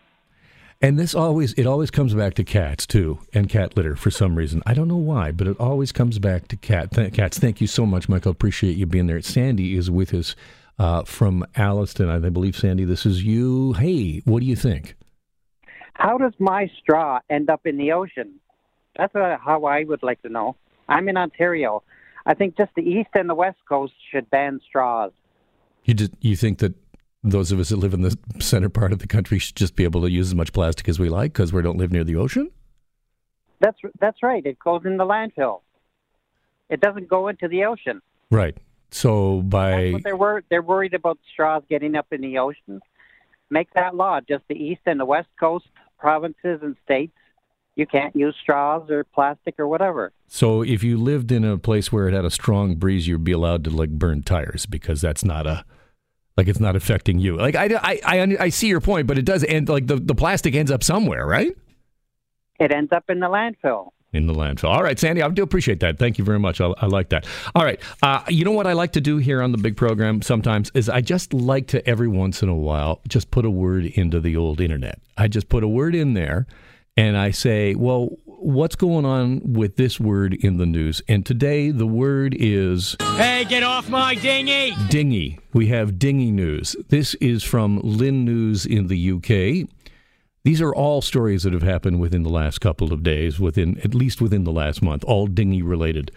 And 0.80 1.00
this 1.00 1.16
always 1.16 1.54
it 1.54 1.66
always 1.66 1.90
comes 1.90 2.14
back 2.14 2.36
to 2.36 2.44
cats 2.44 2.86
too, 2.86 3.20
and 3.34 3.50
cat 3.50 3.76
litter 3.76 3.96
for 3.96 4.12
some 4.12 4.36
reason. 4.36 4.62
I 4.66 4.76
don't 4.76 4.88
know 4.88 4.96
why, 4.96 5.32
but 5.32 5.48
it 5.48 5.60
always 5.60 5.92
comes 5.92 6.20
back 6.20 6.48
to 6.50 6.56
cat 6.56 6.92
th- 6.92 7.14
cats. 7.14 7.40
Thank 7.40 7.60
you 7.62 7.68
so 7.68 7.86
much, 7.86 8.08
Michael. 8.08 8.32
Appreciate 8.32 8.78
you 8.78 8.86
being 8.86 9.08
there. 9.08 9.22
Sandy 9.22 9.76
is 9.76 9.90
with 9.90 10.14
us 10.14 10.36
uh, 10.78 11.04
from 11.04 11.44
Alliston. 11.56 12.10
I 12.10 12.30
believe 12.30 12.56
Sandy, 12.56 12.86
this 12.86 13.06
is 13.06 13.24
you. 13.24 13.74
Hey, 13.74 14.22
what 14.26 14.42
do 14.42 14.46
you 14.46 14.56
think? 14.56 14.96
How 15.94 16.20
does 16.20 16.34
my 16.38 16.70
straw 16.80 17.22
end 17.28 17.50
up 17.50 17.66
in 17.66 17.78
the 17.78 17.92
ocean? 17.94 18.36
That's 18.98 19.16
uh, 19.16 19.38
how 19.44 19.66
I 19.66 19.84
would 19.84 20.04
like 20.04 20.22
to 20.22 20.30
know. 20.30 20.56
I'm 20.88 21.10
in 21.10 21.18
Ontario. 21.18 21.82
I 22.26 22.36
think 22.36 22.56
just 22.56 22.72
the 22.76 22.84
east 22.84 23.10
and 23.16 23.28
the 23.28 23.36
west 23.36 23.58
coast 23.68 23.94
should 24.12 24.30
ban 24.30 24.60
straws. 24.68 25.12
You 25.86 25.96
just, 25.96 26.12
you 26.22 26.36
think 26.36 26.60
that 26.60 26.76
those 27.32 27.52
of 27.52 27.60
us 27.60 27.70
that 27.70 27.78
live 27.78 27.94
in 27.94 28.02
the 28.02 28.18
center 28.40 28.70
part 28.70 28.94
of 28.94 29.00
the 29.00 29.08
country 29.08 29.40
should 29.40 29.56
just 29.56 29.76
be 29.76 29.84
able 29.84 30.02
to 30.02 30.10
use 30.10 30.28
as 30.28 30.36
much 30.36 30.54
plastic 30.54 30.88
as 30.90 31.00
we 31.00 31.10
like 31.10 31.34
because 31.34 31.54
we 31.54 31.62
don't 31.62 31.78
live 31.78 31.92
near 31.92 32.04
the 32.04 32.16
ocean? 32.16 32.52
That's 33.60 33.78
that's 34.00 34.22
right. 34.22 34.46
It 34.46 34.60
goes 34.60 34.82
in 34.86 34.98
the 34.98 35.06
landfill. 35.06 35.62
It 36.70 36.82
doesn't 36.82 37.08
go 37.08 37.28
into 37.28 37.48
the 37.48 37.66
ocean. 37.66 38.02
Right. 38.30 38.58
So 38.92 39.42
by 39.42 39.96
they're 40.04 40.18
wor- 40.18 40.44
they're 40.50 40.62
worried 40.62 40.94
about 40.94 41.18
straws 41.32 41.64
getting 41.70 41.96
up 41.96 42.08
in 42.12 42.22
the 42.22 42.38
ocean. 42.38 42.82
Make 43.50 43.74
that 43.74 43.96
law. 43.96 44.20
Just 44.22 44.44
the 44.48 44.56
east 44.56 44.82
and 44.86 45.00
the 45.00 45.06
west 45.06 45.30
coast 45.40 45.68
provinces 45.98 46.60
and 46.62 46.76
states. 46.84 47.14
You 47.76 47.86
can't 47.86 48.16
use 48.16 48.36
straws 48.42 48.90
or 48.90 49.04
plastic 49.04 49.60
or 49.60 49.68
whatever. 49.68 50.12
So 50.28 50.64
if 50.64 50.84
you 50.84 50.98
lived 50.98 51.32
in 51.32 51.46
a 51.46 51.58
place 51.58 51.92
where 51.92 52.08
it 52.08 52.14
had 52.14 52.26
a 52.26 52.32
strong 52.32 52.76
breeze, 52.76 53.08
you'd 53.08 53.24
be 53.24 53.32
allowed 53.32 53.64
to 53.66 53.70
like 53.70 53.92
burn 53.92 54.24
tires 54.24 54.66
because 54.66 55.00
that's 55.00 55.24
not 55.24 55.46
a 55.46 55.64
like 56.38 56.48
it's 56.48 56.60
not 56.60 56.76
affecting 56.76 57.20
you. 57.20 57.36
Like 57.36 57.56
I, 57.56 57.66
I, 57.82 58.00
I, 58.06 58.38
I 58.40 58.50
see 58.50 58.68
your 58.68 58.80
point, 58.80 59.08
but 59.08 59.18
it 59.18 59.26
does 59.26 59.44
end. 59.44 59.68
Like 59.68 59.88
the, 59.88 59.96
the 59.96 60.16
plastic 60.16 60.56
ends 60.56 60.72
up 60.72 60.84
somewhere, 60.84 61.26
right? 61.26 61.52
It 62.60 62.72
ends 62.72 62.92
up 62.92 63.06
in 63.10 63.20
the 63.20 63.28
landfill. 63.28 63.90
In 64.14 64.26
the 64.26 64.34
landfill. 64.34 64.70
All 64.70 64.84
right, 64.84 64.98
Sandy, 64.98 65.22
I 65.22 65.28
do 65.30 65.44
appreciate 65.44 65.82
that. 65.82 66.00
Thank 66.00 66.18
you 66.18 66.24
very 66.24 66.40
much. 66.40 66.62
I, 66.62 66.68
I 66.78 66.86
like 66.86 67.10
that. 67.10 67.26
All 67.56 67.64
right, 67.64 67.80
uh, 68.02 68.24
you 68.30 68.46
know 68.46 68.52
what 68.52 68.66
I 68.66 68.74
like 68.74 68.94
to 68.94 69.02
do 69.02 69.18
here 69.18 69.42
on 69.42 69.52
the 69.52 69.58
big 69.58 69.76
program 69.76 70.22
sometimes 70.22 70.72
is 70.74 70.88
I 70.88 71.02
just 71.02 71.34
like 71.34 71.68
to 71.68 71.88
every 71.88 72.08
once 72.08 72.42
in 72.42 72.50
a 72.50 72.56
while 72.56 73.02
just 73.08 73.32
put 73.32 73.44
a 73.44 73.50
word 73.50 73.86
into 73.86 74.20
the 74.20 74.38
old 74.38 74.62
internet. 74.62 75.00
I 75.18 75.28
just 75.28 75.50
put 75.50 75.64
a 75.64 75.68
word 75.68 75.94
in 75.94 76.14
there 76.14 76.48
and 76.98 77.16
I 77.16 77.32
say, 77.32 77.76
well, 77.76 78.10
what's 78.26 78.76
going 78.76 79.06
on 79.06 79.54
with 79.54 79.78
this 79.78 80.00
word 80.00 80.34
in 80.34 80.58
the 80.58 80.66
news? 80.66 81.02
And 81.08 81.26
today 81.26 81.72
the 81.72 81.88
word 81.88 82.36
is 82.38 82.96
Hey, 83.00 83.46
get 83.48 83.64
off 83.64 83.90
my 83.90 84.16
dinghy! 84.16 84.74
dinghy. 84.90 85.40
We 85.54 85.68
have 85.68 86.00
dinghy 86.00 86.32
news. 86.32 86.76
This 86.90 87.14
is 87.16 87.44
from 87.44 87.80
Lynn 87.84 88.26
News 88.26 88.66
in 88.66 88.88
the 88.88 89.12
UK. 89.12 89.70
These 90.44 90.62
are 90.62 90.74
all 90.74 91.02
stories 91.02 91.44
that 91.44 91.54
have 91.54 91.64
happened 91.64 92.00
within 92.00 92.24
the 92.24 92.30
last 92.30 92.60
couple 92.60 92.94
of 92.94 93.04
days, 93.04 93.40
within 93.40 93.80
at 93.84 93.94
least 93.94 94.22
within 94.22 94.44
the 94.44 94.52
last 94.52 94.82
month, 94.82 95.04
all 95.04 95.28
dinghy 95.28 95.62
related. 95.62 96.12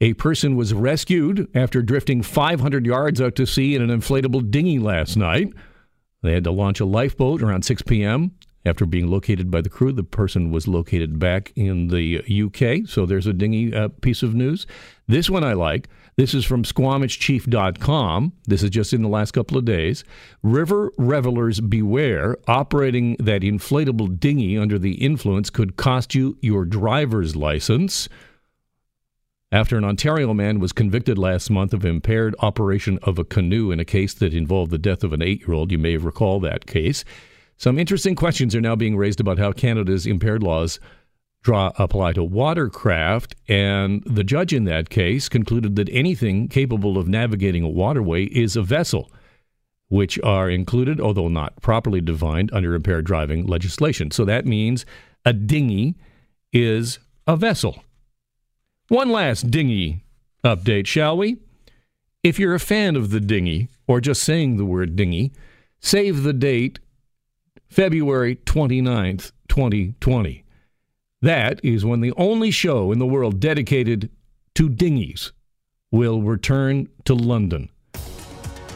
A 0.00 0.12
person 0.14 0.56
was 0.56 0.74
rescued 0.74 1.48
after 1.54 1.80
drifting 1.82 2.22
500 2.22 2.84
yards 2.84 3.20
out 3.20 3.34
to 3.36 3.46
sea 3.46 3.74
in 3.74 3.82
an 3.82 4.00
inflatable 4.00 4.50
dinghy 4.50 4.78
last 4.78 5.16
night. 5.16 5.52
They 6.22 6.32
had 6.32 6.44
to 6.44 6.50
launch 6.50 6.80
a 6.80 6.84
lifeboat 6.84 7.42
around 7.42 7.64
6 7.64 7.82
p.m. 7.82 8.32
After 8.66 8.84
being 8.84 9.06
located 9.06 9.48
by 9.48 9.60
the 9.60 9.68
crew, 9.68 9.92
the 9.92 10.02
person 10.02 10.50
was 10.50 10.66
located 10.66 11.20
back 11.20 11.52
in 11.54 11.86
the 11.86 12.18
UK. 12.18 12.88
So 12.88 13.06
there's 13.06 13.28
a 13.28 13.32
dingy 13.32 13.72
uh, 13.72 13.90
piece 14.00 14.24
of 14.24 14.34
news. 14.34 14.66
This 15.06 15.30
one 15.30 15.44
I 15.44 15.52
like. 15.52 15.88
This 16.16 16.34
is 16.34 16.44
from 16.44 16.64
SquamishChief.com. 16.64 18.32
This 18.48 18.64
is 18.64 18.70
just 18.70 18.92
in 18.92 19.02
the 19.02 19.08
last 19.08 19.30
couple 19.30 19.56
of 19.56 19.64
days. 19.64 20.02
River 20.42 20.90
revelers 20.98 21.60
beware. 21.60 22.38
Operating 22.48 23.16
that 23.20 23.42
inflatable 23.42 24.18
dinghy 24.18 24.58
under 24.58 24.80
the 24.80 24.94
influence 24.94 25.48
could 25.48 25.76
cost 25.76 26.16
you 26.16 26.36
your 26.42 26.64
driver's 26.64 27.36
license. 27.36 28.08
After 29.52 29.78
an 29.78 29.84
Ontario 29.84 30.34
man 30.34 30.58
was 30.58 30.72
convicted 30.72 31.18
last 31.18 31.50
month 31.50 31.72
of 31.72 31.84
impaired 31.84 32.34
operation 32.40 32.98
of 33.04 33.16
a 33.16 33.24
canoe 33.24 33.70
in 33.70 33.78
a 33.78 33.84
case 33.84 34.12
that 34.14 34.34
involved 34.34 34.72
the 34.72 34.78
death 34.78 35.04
of 35.04 35.12
an 35.12 35.22
eight 35.22 35.42
year 35.42 35.52
old, 35.52 35.70
you 35.70 35.78
may 35.78 35.96
recall 35.96 36.40
that 36.40 36.66
case. 36.66 37.04
Some 37.56 37.78
interesting 37.78 38.14
questions 38.14 38.54
are 38.54 38.60
now 38.60 38.76
being 38.76 38.96
raised 38.96 39.20
about 39.20 39.38
how 39.38 39.52
Canada's 39.52 40.06
impaired 40.06 40.42
laws 40.42 40.78
draw 41.42 41.72
apply 41.78 42.12
to 42.12 42.24
watercraft, 42.24 43.34
and 43.48 44.02
the 44.04 44.24
judge 44.24 44.52
in 44.52 44.64
that 44.64 44.90
case 44.90 45.28
concluded 45.28 45.76
that 45.76 45.88
anything 45.90 46.48
capable 46.48 46.98
of 46.98 47.08
navigating 47.08 47.62
a 47.62 47.68
waterway 47.68 48.24
is 48.24 48.56
a 48.56 48.62
vessel, 48.62 49.10
which 49.88 50.18
are 50.24 50.50
included, 50.50 51.00
although 51.00 51.28
not 51.28 51.62
properly 51.62 52.00
defined, 52.00 52.50
under 52.52 52.74
impaired 52.74 53.06
driving 53.06 53.46
legislation. 53.46 54.10
So 54.10 54.24
that 54.24 54.44
means 54.44 54.84
a 55.24 55.32
dinghy 55.32 55.94
is 56.52 56.98
a 57.26 57.36
vessel. 57.36 57.82
One 58.88 59.10
last 59.10 59.50
dinghy 59.50 60.04
update, 60.44 60.86
shall 60.86 61.16
we? 61.16 61.38
If 62.22 62.38
you're 62.38 62.54
a 62.54 62.60
fan 62.60 62.96
of 62.96 63.10
the 63.10 63.20
dinghy, 63.20 63.68
or 63.86 64.00
just 64.00 64.22
saying 64.22 64.56
the 64.56 64.64
word 64.64 64.96
dinghy, 64.96 65.32
save 65.78 66.24
the 66.24 66.32
date 66.32 66.80
February 67.68 68.36
29th, 68.36 69.32
2020. 69.48 70.44
That 71.22 71.60
is 71.64 71.84
when 71.84 72.00
the 72.00 72.12
only 72.16 72.50
show 72.50 72.92
in 72.92 72.98
the 72.98 73.06
world 73.06 73.40
dedicated 73.40 74.10
to 74.54 74.68
dinghies 74.68 75.32
will 75.90 76.22
return 76.22 76.88
to 77.04 77.14
London. 77.14 77.68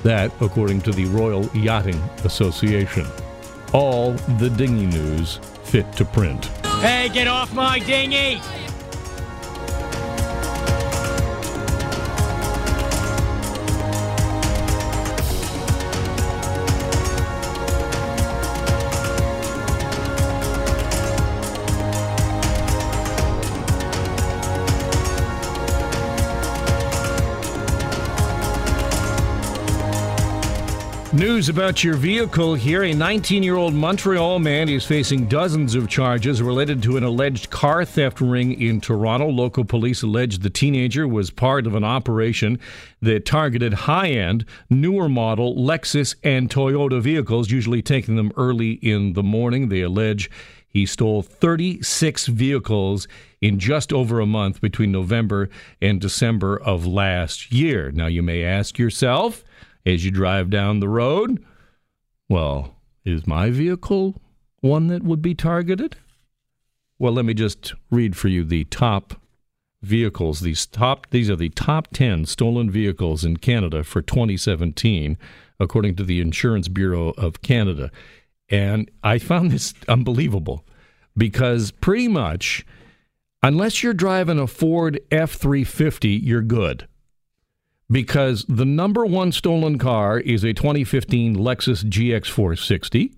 That, 0.03 0.33
according 0.41 0.81
to 0.83 0.93
the 0.93 1.05
Royal 1.07 1.45
Yachting 1.55 2.01
Association. 2.25 3.07
All 3.73 4.13
the 4.39 4.51
dinghy 4.51 4.87
news 4.87 5.39
fit 5.65 5.91
to 5.95 6.05
print. 6.05 6.47
Hey, 6.81 7.11
get 7.13 7.29
off 7.29 7.53
my 7.55 7.79
dinghy! 7.79 8.41
News 31.21 31.51
about 31.51 31.85
your 31.85 31.97
vehicle 31.97 32.55
here. 32.55 32.83
A 32.83 32.95
19 32.95 33.43
year 33.43 33.57
old 33.57 33.75
Montreal 33.75 34.39
man 34.39 34.71
is 34.71 34.87
facing 34.87 35.27
dozens 35.27 35.75
of 35.75 35.87
charges 35.87 36.41
related 36.41 36.83
to 36.85 36.97
an 36.97 37.05
alleged 37.05 37.51
car 37.51 37.85
theft 37.85 38.23
ring 38.23 38.59
in 38.59 38.81
Toronto. 38.81 39.29
Local 39.29 39.67
police 39.67 40.01
alleged 40.01 40.41
the 40.41 40.49
teenager 40.49 41.07
was 41.07 41.29
part 41.29 41.67
of 41.67 41.75
an 41.75 41.85
operation 41.85 42.59
that 43.03 43.27
targeted 43.27 43.75
high 43.75 44.09
end, 44.09 44.47
newer 44.71 45.11
model 45.11 45.55
Lexus 45.55 46.15
and 46.25 46.49
Toyota 46.49 47.03
vehicles, 47.03 47.51
usually 47.51 47.83
taking 47.83 48.17
them 48.17 48.33
early 48.39 48.73
in 48.81 49.13
the 49.13 49.23
morning. 49.23 49.69
They 49.69 49.83
allege 49.83 50.31
he 50.71 50.87
stole 50.87 51.21
36 51.21 52.29
vehicles 52.29 53.09
in 53.43 53.59
just 53.59 53.93
over 53.93 54.21
a 54.21 54.27
month 54.27 54.63
between 54.63 54.91
November 54.91 55.51
and 55.83 56.01
December 56.01 56.59
of 56.59 56.87
last 56.87 57.53
year. 57.53 57.91
Now, 57.91 58.07
you 58.07 58.23
may 58.23 58.43
ask 58.43 58.79
yourself, 58.79 59.45
as 59.87 60.05
you 60.05 60.11
drive 60.11 60.51
down 60.51 60.81
the 60.81 60.89
road, 60.89 61.45
well, 62.29 62.77
is 63.05 63.27
my 63.27 63.51
vehicle 63.51 64.21
one 64.61 64.89
that 64.89 65.03
would 65.03 65.23
be 65.23 65.35
targeted? 65.35 65.97
Well, 66.99 67.13
let 67.13 67.25
me 67.25 67.35
just 67.35 67.75
read 67.91 68.17
for 68.17 68.29
you 68.29 68.45
the 68.45 68.65
top 68.65 69.15
vehicles. 69.83 70.41
These 70.41 70.67
top 70.67 71.09
these 71.11 71.31
are 71.31 71.37
the 71.37 71.49
top 71.51 71.89
10 71.93 72.27
stolen 72.27 72.71
vehicles 72.71 73.25
in 73.25 73.39
Canada 73.39 73.83
for 73.83 74.03
2017 74.03 75.17
according 75.59 75.95
to 75.97 76.05
the 76.05 76.21
Insurance 76.21 76.69
Bureau 76.69 77.11
of 77.11 77.43
Canada. 77.43 77.91
And 78.49 78.91
I 79.03 79.19
found 79.19 79.51
this 79.51 79.75
unbelievable 79.89 80.65
because 81.17 81.71
pretty 81.71 82.09
much 82.09 82.65
unless 83.43 83.83
you're 83.83 83.95
driving 83.95 84.39
a 84.39 84.47
Ford 84.47 85.01
F350, 85.11 86.21
you're 86.23 86.43
good 86.43 86.87
because 87.91 88.45
the 88.49 88.65
number 88.65 89.05
one 89.05 89.33
stolen 89.33 89.79
car 89.79 90.21
is 90.21 90.45
a 90.45 90.53
2015 90.53 91.37
Lexus 91.37 91.85
GX460. 91.85 93.15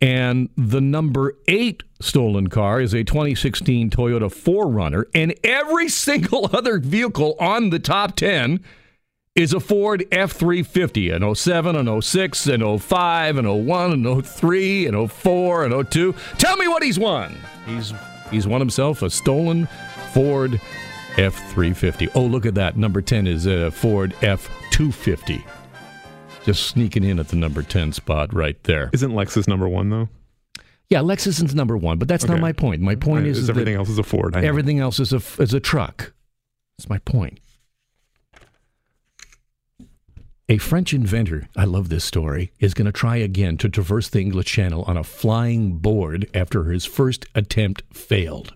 And 0.00 0.50
the 0.56 0.80
number 0.80 1.34
eight 1.48 1.82
stolen 2.00 2.48
car 2.48 2.80
is 2.80 2.92
a 2.92 3.02
2016 3.02 3.90
Toyota 3.90 4.28
4Runner. 4.30 5.04
And 5.14 5.34
every 5.42 5.88
single 5.88 6.50
other 6.52 6.78
vehicle 6.78 7.34
on 7.40 7.70
the 7.70 7.78
top 7.78 8.16
10 8.16 8.62
is 9.34 9.52
a 9.52 9.60
Ford 9.60 10.04
F 10.10 10.32
350, 10.32 11.10
an 11.10 11.34
07, 11.34 11.76
an 11.76 12.02
06, 12.02 12.46
an 12.46 12.78
05, 12.78 13.36
an 13.36 13.66
01, 13.66 13.92
an 13.92 14.22
03, 14.22 14.86
an 14.86 15.08
04, 15.08 15.64
an 15.64 15.84
02. 15.84 16.14
Tell 16.38 16.56
me 16.56 16.68
what 16.68 16.82
he's 16.82 16.98
won. 16.98 17.36
He's, 17.66 17.92
he's 18.30 18.46
won 18.46 18.60
himself 18.60 19.02
a 19.02 19.10
stolen 19.10 19.68
Ford 20.12 20.58
F 21.18 21.34
350. 21.52 22.08
Oh, 22.14 22.22
look 22.24 22.44
at 22.46 22.54
that. 22.56 22.76
Number 22.76 23.00
10 23.00 23.26
is 23.26 23.46
a 23.46 23.70
Ford 23.70 24.14
F 24.22 24.48
250. 24.70 25.44
Just 26.44 26.66
sneaking 26.68 27.04
in 27.04 27.18
at 27.18 27.28
the 27.28 27.36
number 27.36 27.62
10 27.62 27.92
spot 27.92 28.32
right 28.34 28.62
there. 28.64 28.90
Isn't 28.92 29.12
Lexus 29.12 29.48
number 29.48 29.68
one, 29.68 29.88
though? 29.90 30.08
Yeah, 30.88 31.00
Lexus 31.00 31.42
is 31.42 31.54
number 31.54 31.76
one, 31.76 31.98
but 31.98 32.06
that's 32.06 32.24
Okay. 32.24 32.32
not 32.34 32.40
my 32.40 32.52
point. 32.52 32.80
My 32.80 32.94
point 32.94 33.26
is, 33.26 33.38
is 33.38 33.46
that 33.48 33.54
everything 33.54 33.74
else 33.74 33.88
is 33.88 33.98
a 33.98 34.04
Ford. 34.04 34.36
Everything 34.36 34.78
else 34.78 35.00
is 35.00 35.12
a, 35.12 35.20
is 35.42 35.52
a 35.52 35.58
truck. 35.58 36.12
That's 36.78 36.88
my 36.88 36.98
point. 36.98 37.40
A 40.48 40.58
French 40.58 40.94
inventor, 40.94 41.48
I 41.56 41.64
love 41.64 41.88
this 41.88 42.04
story, 42.04 42.52
is 42.60 42.72
going 42.72 42.86
to 42.86 42.92
try 42.92 43.16
again 43.16 43.56
to 43.56 43.68
traverse 43.68 44.08
the 44.08 44.20
English 44.20 44.46
Channel 44.46 44.84
on 44.84 44.96
a 44.96 45.02
flying 45.02 45.78
board 45.78 46.28
after 46.32 46.64
his 46.64 46.84
first 46.84 47.26
attempt 47.34 47.82
failed. 47.92 48.54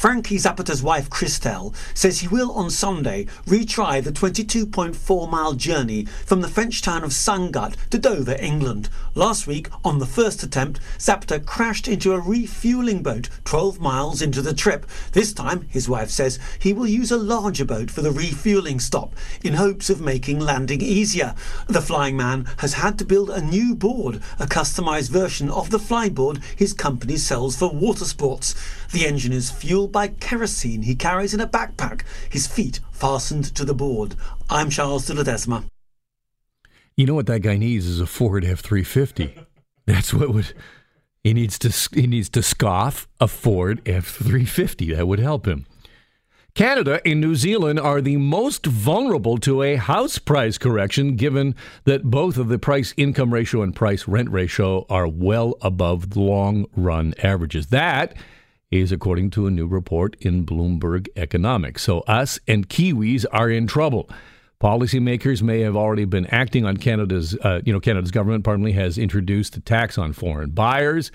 Frankie 0.00 0.38
Zapata's 0.38 0.82
wife, 0.82 1.10
Christelle, 1.10 1.74
says 1.92 2.20
he 2.20 2.28
will 2.28 2.52
on 2.52 2.70
Sunday 2.70 3.26
retry 3.44 4.02
the 4.02 4.10
22.4 4.10 5.30
mile 5.30 5.52
journey 5.52 6.06
from 6.24 6.40
the 6.40 6.48
French 6.48 6.80
town 6.80 7.04
of 7.04 7.10
Sangatte 7.10 7.76
to 7.90 7.98
Dover, 7.98 8.38
England. 8.40 8.88
Last 9.14 9.46
week, 9.46 9.68
on 9.84 9.98
the 9.98 10.06
first 10.06 10.42
attempt, 10.42 10.80
Zapata 10.98 11.38
crashed 11.38 11.86
into 11.86 12.14
a 12.14 12.18
refueling 12.18 13.02
boat 13.02 13.28
12 13.44 13.78
miles 13.78 14.22
into 14.22 14.40
the 14.40 14.54
trip. 14.54 14.86
This 15.12 15.34
time, 15.34 15.66
his 15.68 15.86
wife 15.86 16.08
says, 16.08 16.38
he 16.58 16.72
will 16.72 16.86
use 16.86 17.10
a 17.10 17.18
larger 17.18 17.66
boat 17.66 17.90
for 17.90 18.00
the 18.00 18.10
refueling 18.10 18.80
stop 18.80 19.14
in 19.44 19.52
hopes 19.52 19.90
of 19.90 20.00
making 20.00 20.40
landing 20.40 20.80
easier. 20.80 21.34
The 21.66 21.82
flying 21.82 22.16
man 22.16 22.46
has 22.56 22.72
had 22.72 22.98
to 23.00 23.04
build 23.04 23.28
a 23.28 23.42
new 23.42 23.74
board, 23.74 24.22
a 24.38 24.46
customised 24.46 25.10
version 25.10 25.50
of 25.50 25.68
the 25.68 25.78
flyboard 25.78 26.42
his 26.56 26.72
company 26.72 27.18
sells 27.18 27.54
for 27.54 27.68
water 27.68 28.06
sports. 28.06 28.54
The 28.92 29.06
engine 29.06 29.32
is 29.32 29.50
fueled 29.52 29.92
by 29.92 30.08
kerosene 30.08 30.82
he 30.82 30.96
carries 30.96 31.32
in 31.32 31.40
a 31.40 31.46
backpack, 31.46 32.02
his 32.28 32.48
feet 32.48 32.80
fastened 32.90 33.54
to 33.54 33.64
the 33.64 33.74
board. 33.74 34.16
I'm 34.48 34.68
Charles 34.68 35.06
de 35.06 35.14
Ledesma. 35.14 35.64
You 36.96 37.06
know 37.06 37.14
what 37.14 37.26
that 37.26 37.40
guy 37.40 37.56
needs 37.56 37.86
is 37.86 38.00
a 38.00 38.06
Ford 38.06 38.44
F 38.44 38.60
three 38.60 38.82
fifty. 38.82 39.34
That's 39.86 40.12
what 40.12 40.34
would 40.34 40.52
he 41.22 41.34
needs 41.34 41.58
to 41.60 41.98
he 41.98 42.06
needs 42.08 42.28
to 42.30 42.42
scoff 42.42 43.06
a 43.20 43.28
Ford 43.28 43.80
F 43.86 44.06
three 44.06 44.44
fifty. 44.44 44.92
That 44.92 45.06
would 45.06 45.20
help 45.20 45.46
him. 45.46 45.66
Canada 46.54 47.00
and 47.06 47.20
New 47.20 47.36
Zealand 47.36 47.78
are 47.78 48.00
the 48.00 48.16
most 48.16 48.66
vulnerable 48.66 49.38
to 49.38 49.62
a 49.62 49.76
house 49.76 50.18
price 50.18 50.58
correction, 50.58 51.14
given 51.14 51.54
that 51.84 52.10
both 52.10 52.36
of 52.36 52.48
the 52.48 52.58
price 52.58 52.92
income 52.96 53.32
ratio 53.32 53.62
and 53.62 53.74
price 53.74 54.08
rent 54.08 54.30
ratio 54.30 54.84
are 54.90 55.06
well 55.06 55.54
above 55.62 56.10
the 56.10 56.20
long 56.20 56.66
run 56.74 57.14
averages. 57.22 57.68
That 57.68 58.16
is 58.70 58.92
according 58.92 59.30
to 59.30 59.46
a 59.46 59.50
new 59.50 59.66
report 59.66 60.16
in 60.20 60.46
Bloomberg 60.46 61.08
Economics. 61.16 61.82
So, 61.82 62.00
us 62.00 62.38
and 62.46 62.68
Kiwis 62.68 63.24
are 63.32 63.50
in 63.50 63.66
trouble. 63.66 64.08
Policymakers 64.60 65.42
may 65.42 65.60
have 65.60 65.74
already 65.74 66.04
been 66.04 66.26
acting 66.26 66.66
on 66.66 66.76
Canada's, 66.76 67.36
uh, 67.42 67.60
you 67.64 67.72
know, 67.72 67.80
Canada's 67.80 68.10
government, 68.10 68.44
pardon 68.44 68.64
me, 68.64 68.72
has 68.72 68.98
introduced 68.98 69.56
a 69.56 69.60
tax 69.60 69.96
on 69.96 70.12
foreign 70.12 70.50
buyers. 70.50 71.10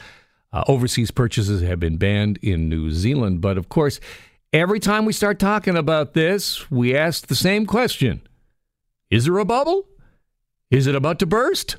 Uh, 0.51 0.63
overseas 0.67 1.11
purchases 1.11 1.61
have 1.61 1.79
been 1.79 1.97
banned 1.97 2.39
in 2.41 2.69
New 2.69 2.89
Zealand. 2.91 3.41
But 3.41 3.57
of 3.57 3.69
course, 3.69 3.99
every 4.51 4.79
time 4.79 5.05
we 5.05 5.13
start 5.13 5.37
talking 5.37 5.77
about 5.77 6.13
this, 6.13 6.69
we 6.71 6.95
ask 6.95 7.27
the 7.27 7.35
same 7.35 7.65
question 7.65 8.21
Is 9.09 9.25
there 9.25 9.37
a 9.37 9.45
bubble? 9.45 9.87
Is 10.71 10.87
it 10.87 10.95
about 10.95 11.19
to 11.19 11.25
burst? 11.25 11.77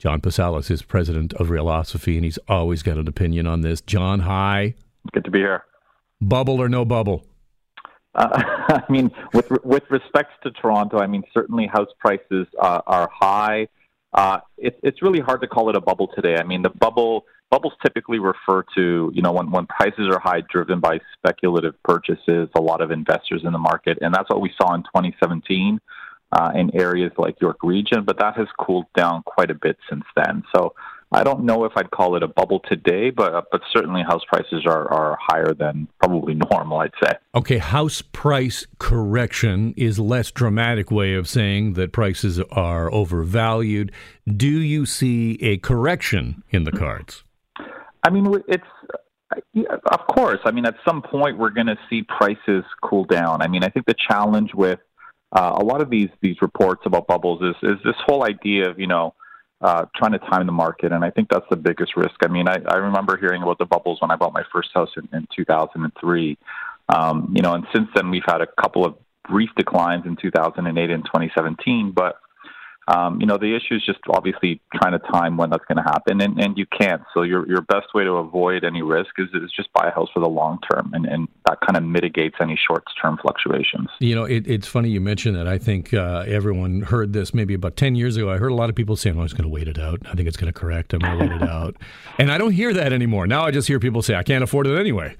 John 0.00 0.22
Pasalis 0.22 0.70
is 0.70 0.80
president 0.80 1.34
of 1.34 1.48
Realosophy, 1.48 2.14
and 2.14 2.24
he's 2.24 2.38
always 2.48 2.82
got 2.82 2.96
an 2.96 3.06
opinion 3.06 3.46
on 3.46 3.60
this. 3.60 3.82
John, 3.82 4.20
hi. 4.20 4.74
Good 5.12 5.26
to 5.26 5.30
be 5.30 5.40
here. 5.40 5.64
Bubble 6.22 6.58
or 6.58 6.70
no 6.70 6.86
bubble? 6.86 7.26
Uh, 8.14 8.28
I 8.32 8.82
mean, 8.88 9.10
with 9.34 9.50
with 9.62 9.82
respects 9.90 10.32
to 10.42 10.52
Toronto, 10.52 11.00
I 11.00 11.06
mean 11.06 11.22
certainly 11.34 11.66
house 11.66 11.90
prices 11.98 12.46
uh, 12.58 12.80
are 12.86 13.10
high. 13.12 13.68
Uh, 14.14 14.38
it, 14.56 14.80
it's 14.82 15.02
really 15.02 15.20
hard 15.20 15.42
to 15.42 15.46
call 15.46 15.68
it 15.68 15.76
a 15.76 15.82
bubble 15.82 16.08
today. 16.16 16.36
I 16.36 16.44
mean, 16.44 16.62
the 16.62 16.70
bubble 16.70 17.26
bubbles 17.50 17.74
typically 17.84 18.20
refer 18.20 18.64
to 18.76 19.12
you 19.12 19.20
know 19.20 19.32
when 19.32 19.50
when 19.50 19.66
prices 19.66 20.08
are 20.10 20.18
high, 20.18 20.40
driven 20.50 20.80
by 20.80 20.98
speculative 21.18 21.74
purchases, 21.84 22.48
a 22.56 22.60
lot 22.62 22.80
of 22.80 22.90
investors 22.90 23.42
in 23.44 23.52
the 23.52 23.58
market, 23.58 23.98
and 24.00 24.14
that's 24.14 24.30
what 24.30 24.40
we 24.40 24.50
saw 24.58 24.72
in 24.74 24.82
2017 24.84 25.78
uh, 26.32 26.52
in 26.54 26.74
areas 26.74 27.12
like 27.18 27.40
York 27.40 27.58
Region. 27.62 28.04
But 28.04 28.18
that 28.18 28.36
has 28.36 28.48
cooled 28.58 28.86
down 28.96 29.22
quite 29.22 29.50
a 29.50 29.54
bit 29.54 29.76
since 29.88 30.04
then. 30.16 30.42
So 30.54 30.74
I 31.12 31.24
don't 31.24 31.44
know 31.44 31.64
if 31.64 31.72
I'd 31.76 31.90
call 31.90 32.16
it 32.16 32.22
a 32.22 32.28
bubble 32.28 32.60
today, 32.60 33.10
but 33.10 33.48
but 33.50 33.62
certainly 33.72 34.02
house 34.02 34.22
prices 34.28 34.64
are, 34.64 34.88
are 34.92 35.18
higher 35.20 35.52
than 35.54 35.88
probably 36.00 36.34
normal, 36.52 36.78
I'd 36.78 36.92
say. 37.02 37.12
Okay, 37.34 37.58
house 37.58 38.00
price 38.00 38.66
correction 38.78 39.74
is 39.76 39.98
less 39.98 40.30
dramatic 40.30 40.90
way 40.90 41.14
of 41.14 41.28
saying 41.28 41.72
that 41.74 41.92
prices 41.92 42.40
are 42.52 42.92
overvalued. 42.92 43.90
Do 44.26 44.46
you 44.46 44.86
see 44.86 45.36
a 45.42 45.58
correction 45.58 46.44
in 46.50 46.64
the 46.64 46.72
cards? 46.72 47.24
I 48.04 48.10
mean, 48.10 48.32
it's 48.48 48.64
of 49.66 50.06
course. 50.14 50.40
I 50.44 50.52
mean, 50.52 50.66
at 50.66 50.76
some 50.84 51.02
point 51.02 51.38
we're 51.38 51.50
going 51.50 51.66
to 51.66 51.78
see 51.88 52.02
prices 52.02 52.64
cool 52.82 53.04
down. 53.04 53.42
I 53.42 53.48
mean, 53.48 53.64
I 53.64 53.68
think 53.68 53.86
the 53.86 53.94
challenge 54.08 54.54
with 54.54 54.78
uh, 55.32 55.56
a 55.58 55.64
lot 55.64 55.80
of 55.80 55.90
these 55.90 56.08
these 56.20 56.36
reports 56.42 56.82
about 56.84 57.06
bubbles 57.06 57.40
is 57.42 57.56
is 57.62 57.78
this 57.84 57.96
whole 58.06 58.24
idea 58.24 58.68
of 58.68 58.78
you 58.78 58.86
know 58.86 59.14
uh, 59.60 59.84
trying 59.94 60.12
to 60.12 60.18
time 60.18 60.46
the 60.46 60.52
market. 60.52 60.92
And 60.92 61.04
I 61.04 61.10
think 61.10 61.28
that's 61.30 61.44
the 61.50 61.56
biggest 61.56 61.96
risk. 61.96 62.14
I 62.24 62.28
mean, 62.28 62.48
I, 62.48 62.56
I 62.66 62.76
remember 62.76 63.16
hearing 63.16 63.42
about 63.42 63.58
the 63.58 63.66
bubbles 63.66 64.00
when 64.00 64.10
I 64.10 64.16
bought 64.16 64.32
my 64.32 64.44
first 64.52 64.70
house 64.74 64.90
in, 64.96 65.08
in 65.12 65.28
2003. 65.36 66.38
Um, 66.88 67.32
you 67.36 67.42
know, 67.42 67.54
and 67.54 67.66
since 67.74 67.88
then 67.94 68.10
we've 68.10 68.24
had 68.26 68.40
a 68.40 68.46
couple 68.60 68.84
of 68.84 68.94
brief 69.28 69.50
declines 69.56 70.06
in 70.06 70.16
2008 70.16 70.90
and 70.90 71.04
2017, 71.04 71.92
but 71.92 72.16
um, 72.94 73.20
you 73.20 73.26
know, 73.26 73.38
the 73.38 73.54
issue 73.54 73.76
is 73.76 73.84
just 73.84 74.00
obviously 74.08 74.60
trying 74.74 74.92
to 74.92 74.98
time 74.98 75.36
when 75.36 75.50
that's 75.50 75.64
going 75.66 75.76
to 75.76 75.82
happen, 75.82 76.20
and, 76.20 76.38
and 76.40 76.58
you 76.58 76.66
can't. 76.66 77.02
So 77.14 77.22
your 77.22 77.46
your 77.48 77.60
best 77.60 77.94
way 77.94 78.04
to 78.04 78.12
avoid 78.12 78.64
any 78.64 78.82
risk 78.82 79.10
is, 79.18 79.28
is 79.34 79.52
just 79.54 79.72
buy 79.72 79.88
a 79.88 79.94
house 79.94 80.08
for 80.12 80.20
the 80.20 80.28
long 80.28 80.58
term, 80.70 80.90
and, 80.92 81.06
and 81.06 81.28
that 81.46 81.58
kind 81.60 81.76
of 81.76 81.84
mitigates 81.84 82.36
any 82.40 82.58
short 82.66 82.82
term 83.00 83.18
fluctuations. 83.22 83.88
You 84.00 84.14
know, 84.14 84.24
it, 84.24 84.46
it's 84.48 84.66
funny 84.66 84.90
you 84.90 85.00
mentioned 85.00 85.36
that. 85.36 85.46
I 85.46 85.58
think 85.58 85.94
uh, 85.94 86.24
everyone 86.26 86.82
heard 86.82 87.12
this 87.12 87.32
maybe 87.32 87.54
about 87.54 87.76
ten 87.76 87.94
years 87.94 88.16
ago. 88.16 88.30
I 88.30 88.38
heard 88.38 88.50
a 88.50 88.56
lot 88.56 88.70
of 88.70 88.74
people 88.74 88.96
saying, 88.96 89.14
"Well, 89.14 89.22
I'm 89.22 89.28
just 89.28 89.36
going 89.36 89.48
to 89.48 89.54
wait 89.54 89.68
it 89.68 89.78
out. 89.78 90.00
I 90.06 90.14
think 90.14 90.26
it's 90.26 90.36
going 90.36 90.52
to 90.52 90.58
correct. 90.58 90.92
I'm 90.92 91.00
going 91.00 91.18
to 91.18 91.26
wait 91.26 91.42
it 91.42 91.48
out," 91.48 91.76
and 92.18 92.32
I 92.32 92.38
don't 92.38 92.52
hear 92.52 92.72
that 92.74 92.92
anymore. 92.92 93.26
Now 93.26 93.44
I 93.44 93.52
just 93.52 93.68
hear 93.68 93.78
people 93.78 94.02
say, 94.02 94.16
"I 94.16 94.24
can't 94.24 94.42
afford 94.42 94.66
it 94.66 94.76
anyway." 94.76 95.16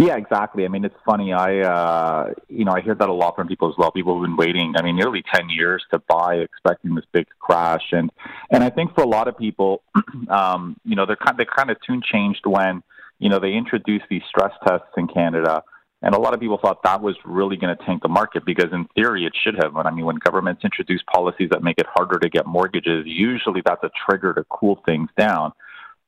Yeah, 0.00 0.16
exactly. 0.16 0.64
I 0.64 0.68
mean, 0.68 0.86
it's 0.86 0.96
funny. 1.04 1.34
I, 1.34 1.58
uh, 1.58 2.32
you 2.48 2.64
know, 2.64 2.72
I 2.72 2.80
hear 2.80 2.94
that 2.94 3.08
a 3.10 3.12
lot 3.12 3.36
from 3.36 3.48
people 3.48 3.68
as 3.68 3.74
well. 3.76 3.92
People 3.92 4.14
have 4.14 4.22
been 4.22 4.36
waiting. 4.38 4.72
I 4.78 4.82
mean, 4.82 4.96
nearly 4.96 5.22
ten 5.34 5.50
years 5.50 5.84
to 5.92 5.98
buy, 6.08 6.36
expecting 6.36 6.94
this 6.94 7.04
big 7.12 7.26
crash, 7.38 7.82
and 7.92 8.10
and 8.50 8.64
I 8.64 8.70
think 8.70 8.94
for 8.94 9.02
a 9.02 9.06
lot 9.06 9.28
of 9.28 9.36
people, 9.36 9.82
um, 10.30 10.80
you 10.86 10.96
know, 10.96 11.04
they're 11.04 11.16
kind 11.16 11.36
they 11.36 11.44
kind 11.44 11.70
of 11.70 11.76
tune 11.86 12.00
changed 12.02 12.46
when 12.46 12.82
you 13.18 13.28
know 13.28 13.38
they 13.38 13.52
introduced 13.52 14.06
these 14.08 14.22
stress 14.26 14.52
tests 14.66 14.88
in 14.96 15.06
Canada. 15.06 15.62
And 16.02 16.14
a 16.14 16.18
lot 16.18 16.32
of 16.32 16.40
people 16.40 16.56
thought 16.56 16.82
that 16.84 17.02
was 17.02 17.14
really 17.26 17.58
going 17.58 17.76
to 17.76 17.84
tank 17.84 18.00
the 18.00 18.08
market 18.08 18.46
because, 18.46 18.72
in 18.72 18.86
theory, 18.94 19.26
it 19.26 19.34
should 19.44 19.62
have. 19.62 19.74
But 19.74 19.84
I 19.84 19.90
mean, 19.90 20.06
when 20.06 20.16
governments 20.16 20.64
introduce 20.64 21.02
policies 21.12 21.50
that 21.50 21.62
make 21.62 21.76
it 21.76 21.84
harder 21.94 22.18
to 22.20 22.30
get 22.30 22.46
mortgages, 22.46 23.04
usually 23.04 23.60
that's 23.62 23.84
a 23.84 23.90
trigger 24.08 24.32
to 24.32 24.44
cool 24.44 24.80
things 24.86 25.10
down 25.18 25.52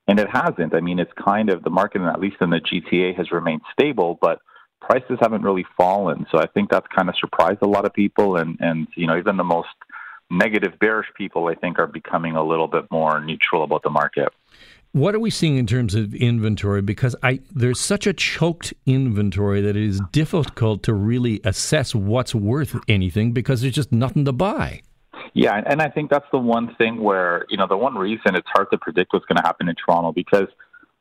and 0.08 0.18
it 0.18 0.28
hasn't. 0.30 0.74
I 0.74 0.80
mean, 0.80 0.98
it's 0.98 1.12
kind 1.22 1.50
of 1.50 1.62
the 1.62 1.70
market, 1.70 2.02
at 2.02 2.20
least 2.20 2.36
in 2.40 2.50
the 2.50 2.60
GTA, 2.60 3.16
has 3.16 3.30
remained 3.30 3.62
stable, 3.72 4.18
but 4.20 4.40
prices 4.80 5.18
haven't 5.20 5.42
really 5.42 5.64
fallen. 5.76 6.26
So 6.30 6.38
I 6.38 6.46
think 6.46 6.70
that's 6.70 6.86
kind 6.94 7.08
of 7.08 7.14
surprised 7.18 7.58
a 7.62 7.68
lot 7.68 7.86
of 7.86 7.92
people, 7.92 8.36
and 8.36 8.56
and 8.60 8.88
you 8.96 9.06
know 9.06 9.16
even 9.16 9.36
the 9.36 9.44
most 9.44 9.68
negative 10.30 10.78
bearish 10.80 11.08
people, 11.16 11.46
I 11.48 11.54
think, 11.54 11.78
are 11.78 11.86
becoming 11.86 12.36
a 12.36 12.42
little 12.42 12.68
bit 12.68 12.84
more 12.90 13.20
neutral 13.20 13.64
about 13.64 13.82
the 13.82 13.90
market. 13.90 14.28
What 14.92 15.14
are 15.14 15.20
we 15.20 15.30
seeing 15.30 15.56
in 15.56 15.66
terms 15.66 15.94
of 15.94 16.14
inventory? 16.14 16.82
Because 16.82 17.16
I 17.22 17.40
there's 17.50 17.80
such 17.80 18.06
a 18.06 18.12
choked 18.12 18.74
inventory 18.84 19.62
that 19.62 19.76
it 19.76 19.82
is 19.82 20.02
difficult 20.10 20.82
to 20.82 20.92
really 20.92 21.40
assess 21.44 21.94
what's 21.94 22.34
worth 22.34 22.78
anything 22.88 23.32
because 23.32 23.62
there's 23.62 23.74
just 23.74 23.92
nothing 23.92 24.24
to 24.26 24.32
buy. 24.32 24.82
Yeah, 25.34 25.60
and 25.64 25.80
I 25.80 25.88
think 25.88 26.10
that's 26.10 26.26
the 26.30 26.38
one 26.38 26.74
thing 26.76 27.00
where, 27.00 27.46
you 27.48 27.56
know, 27.56 27.66
the 27.66 27.76
one 27.76 27.94
reason 27.94 28.34
it's 28.34 28.48
hard 28.52 28.68
to 28.70 28.78
predict 28.78 29.12
what's 29.12 29.24
going 29.26 29.36
to 29.36 29.42
happen 29.42 29.68
in 29.68 29.74
Toronto 29.74 30.12
because 30.12 30.48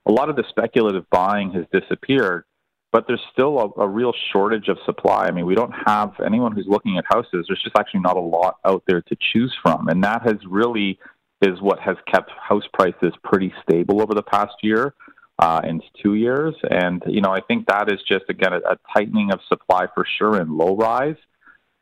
a 0.06 0.12
lot 0.12 0.30
of 0.30 0.36
the 0.36 0.46
speculative 0.50 1.10
buying 1.10 1.52
has 1.52 1.66
disappeared, 1.72 2.46
but 2.94 3.08
there's 3.08 3.22
still 3.34 3.74
a, 3.78 3.82
a 3.82 3.88
real 3.88 4.14
shortage 4.32 4.70
of 4.70 4.78
supply. 4.86 5.26
I 5.26 5.32
mean, 5.32 5.46
we 5.46 5.56
don't 5.56 5.74
have 5.86 6.14
anyone 6.26 6.54
who's 6.54 6.68
looking 6.68 6.98
at 6.98 7.04
houses. 7.10 7.46
There's 7.48 7.62
just 7.62 7.76
actually 7.78 8.00
not 8.02 8.16
a 8.16 8.22
lot 8.22 8.56
out 8.66 8.84
there 8.88 9.02
to 9.02 9.18
choose 9.34 9.54
from. 9.62 9.90
And 9.90 10.04
that 10.06 10.22
has 10.24 10.38
really 10.48 10.98
is 11.42 11.60
what 11.60 11.80
has 11.80 11.98
kept 12.10 12.32
house 12.32 12.68
prices 12.74 13.14
pretty 13.24 13.54
stable 13.64 14.02
over 14.02 14.14
the 14.14 14.24
past 14.24 14.54
year 14.62 14.94
uh, 15.40 15.60
and 15.64 15.84
two 16.02 16.14
years. 16.14 16.56
And, 16.70 17.04
you 17.06 17.20
know, 17.20 17.32
I 17.32 17.42
think 17.42 17.68
that 17.68 17.92
is 17.92 18.00
just, 18.08 18.26
again, 18.30 18.54
a, 18.54 18.58
a 18.60 18.78
tightening 18.94 19.32
of 19.34 19.40
supply 19.50 19.88
for 19.94 20.06
sure 20.18 20.40
in 20.40 20.58
low 20.58 20.76
rise. 20.76 21.18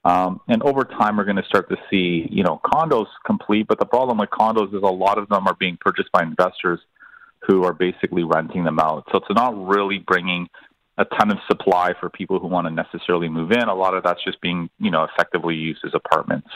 Um, 0.05 0.39
and 0.47 0.63
over 0.63 0.83
time, 0.83 1.17
we're 1.17 1.25
going 1.25 1.35
to 1.35 1.43
start 1.43 1.69
to 1.69 1.77
see, 1.89 2.27
you 2.31 2.43
know, 2.43 2.61
condos 2.63 3.07
complete. 3.25 3.67
But 3.67 3.79
the 3.79 3.85
problem 3.85 4.17
with 4.17 4.29
condos 4.29 4.73
is 4.73 4.81
a 4.81 4.87
lot 4.87 5.17
of 5.17 5.27
them 5.29 5.47
are 5.47 5.55
being 5.55 5.77
purchased 5.79 6.11
by 6.11 6.23
investors 6.23 6.79
who 7.47 7.63
are 7.63 7.73
basically 7.73 8.23
renting 8.23 8.63
them 8.63 8.79
out. 8.79 9.05
So 9.11 9.17
it's 9.17 9.27
not 9.29 9.55
really 9.67 9.99
bringing 9.99 10.47
a 10.97 11.05
ton 11.05 11.31
of 11.31 11.37
supply 11.47 11.93
for 11.99 12.09
people 12.09 12.39
who 12.39 12.47
want 12.47 12.67
to 12.67 12.73
necessarily 12.73 13.29
move 13.29 13.51
in. 13.51 13.63
A 13.63 13.75
lot 13.75 13.95
of 13.95 14.03
that's 14.03 14.23
just 14.23 14.39
being, 14.41 14.69
you 14.79 14.91
know, 14.91 15.05
effectively 15.05 15.55
used 15.55 15.81
as 15.85 15.91
apartments. 15.93 16.49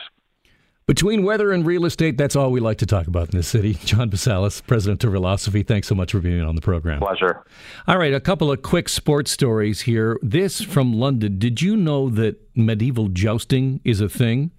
Between 0.86 1.24
weather 1.24 1.54
and 1.54 1.66
real 1.66 1.86
estate, 1.86 2.18
that's 2.18 2.36
all 2.36 2.52
we 2.52 2.60
like 2.60 2.80
to 2.80 2.86
talk 2.86 3.08
about 3.08 3.34
in 3.34 3.38
this 3.38 3.48
city. 3.48 3.74
John 3.86 4.10
Pasalis, 4.10 4.66
president 4.68 5.04
of 5.06 5.14
Realosophy, 5.14 5.66
thanks 5.66 5.88
so 5.88 5.96
much 5.96 6.12
for 6.12 6.20
being 6.20 6.42
on 6.42 6.56
the 6.56 6.62
program. 6.62 7.00
Pleasure. 7.00 7.46
All 7.88 7.98
right, 7.98 8.14
a 8.14 8.20
couple 8.20 8.52
of 8.52 8.62
quick 8.62 8.90
sports 8.90 9.32
stories 9.32 9.82
here. 9.82 10.20
This 10.22 10.62
from 10.62 10.94
London. 10.94 11.40
Did 11.40 11.62
you 11.62 11.78
know 11.78 12.10
that 12.10 12.42
medieval 12.54 13.08
jousting 13.08 13.80
is 13.86 14.02
a 14.02 14.10
thing? 14.10 14.52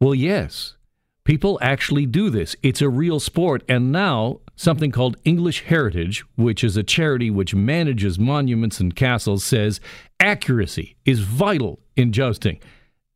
Well, 0.00 0.16
yes. 0.16 0.74
People 1.22 1.60
actually 1.62 2.06
do 2.06 2.28
this. 2.28 2.56
It's 2.62 2.82
a 2.82 2.88
real 2.88 3.20
sport. 3.20 3.62
And 3.68 3.92
now, 3.92 4.40
something 4.56 4.90
called 4.90 5.16
English 5.24 5.64
Heritage, 5.64 6.24
which 6.36 6.64
is 6.64 6.76
a 6.76 6.82
charity 6.82 7.30
which 7.30 7.54
manages 7.54 8.18
monuments 8.18 8.80
and 8.80 8.96
castles, 8.96 9.44
says 9.44 9.80
accuracy 10.18 10.96
is 11.04 11.20
vital 11.20 11.78
in 11.96 12.12
jousting. 12.12 12.58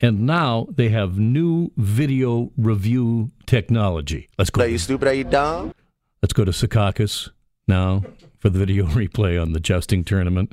And 0.02 0.26
now 0.26 0.66
they 0.68 0.88
have 0.88 1.16
new 1.16 1.70
video 1.76 2.50
review 2.56 3.30
technology. 3.46 4.28
Let's 4.36 4.50
go. 4.50 4.62
Are 4.62 4.66
you 4.66 4.78
stupid? 4.78 5.06
Are 5.06 5.14
you 5.14 5.22
dumb? 5.22 5.72
Let's 6.20 6.32
go 6.32 6.44
to 6.44 6.50
Secaucus 6.50 7.30
now 7.68 8.02
for 8.40 8.50
the 8.50 8.58
video 8.58 8.86
replay 8.88 9.40
on 9.40 9.52
the 9.52 9.60
jousting 9.60 10.02
tournament. 10.02 10.52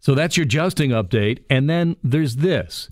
So 0.00 0.16
that's 0.16 0.36
your 0.36 0.46
jousting 0.46 0.90
update. 0.90 1.44
And 1.48 1.70
then 1.70 1.94
there's 2.02 2.36
this 2.36 2.90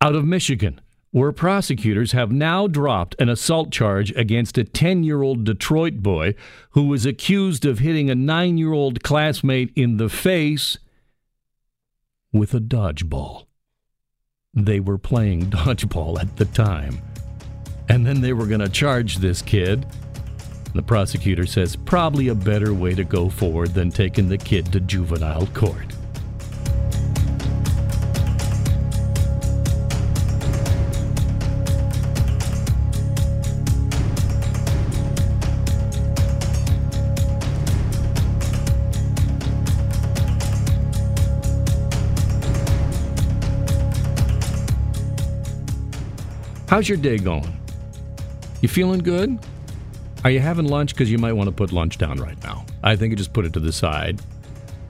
out 0.00 0.14
of 0.14 0.24
Michigan, 0.24 0.80
where 1.10 1.32
prosecutors 1.32 2.12
have 2.12 2.30
now 2.30 2.68
dropped 2.68 3.16
an 3.18 3.28
assault 3.28 3.72
charge 3.72 4.12
against 4.12 4.56
a 4.58 4.62
10 4.62 5.02
year 5.02 5.22
old 5.22 5.42
Detroit 5.42 6.04
boy 6.04 6.36
who 6.70 6.86
was 6.86 7.04
accused 7.04 7.64
of 7.64 7.80
hitting 7.80 8.10
a 8.10 8.14
nine 8.14 8.58
year 8.58 8.72
old 8.72 9.02
classmate 9.02 9.72
in 9.74 9.96
the 9.96 10.08
face 10.08 10.78
with 12.32 12.54
a 12.54 12.60
dodgeball 12.60 13.45
they 14.56 14.80
were 14.80 14.98
playing 14.98 15.42
dodgeball 15.50 16.20
at 16.20 16.36
the 16.36 16.46
time. 16.46 17.00
And 17.88 18.04
then 18.04 18.20
they 18.20 18.32
were 18.32 18.46
going 18.46 18.60
to 18.60 18.68
charge 18.68 19.18
this 19.18 19.42
kid. 19.42 19.86
The 20.74 20.82
prosecutor 20.82 21.46
says 21.46 21.76
probably 21.76 22.28
a 22.28 22.34
better 22.34 22.74
way 22.74 22.94
to 22.94 23.04
go 23.04 23.28
forward 23.28 23.74
than 23.74 23.90
taking 23.90 24.28
the 24.28 24.38
kid 24.38 24.72
to 24.72 24.80
juvenile 24.80 25.46
court. 25.48 25.95
How's 46.68 46.88
your 46.88 46.98
day 46.98 47.18
going? 47.18 47.60
You 48.60 48.68
feeling 48.68 48.98
good? 48.98 49.38
Are 50.24 50.30
you 50.30 50.40
having 50.40 50.66
lunch? 50.66 50.94
Because 50.94 51.08
you 51.10 51.16
might 51.16 51.32
want 51.32 51.46
to 51.46 51.54
put 51.54 51.70
lunch 51.70 51.96
down 51.96 52.18
right 52.18 52.42
now. 52.42 52.66
I 52.82 52.96
think 52.96 53.10
you 53.12 53.16
just 53.16 53.32
put 53.32 53.44
it 53.44 53.52
to 53.52 53.60
the 53.60 53.72
side. 53.72 54.20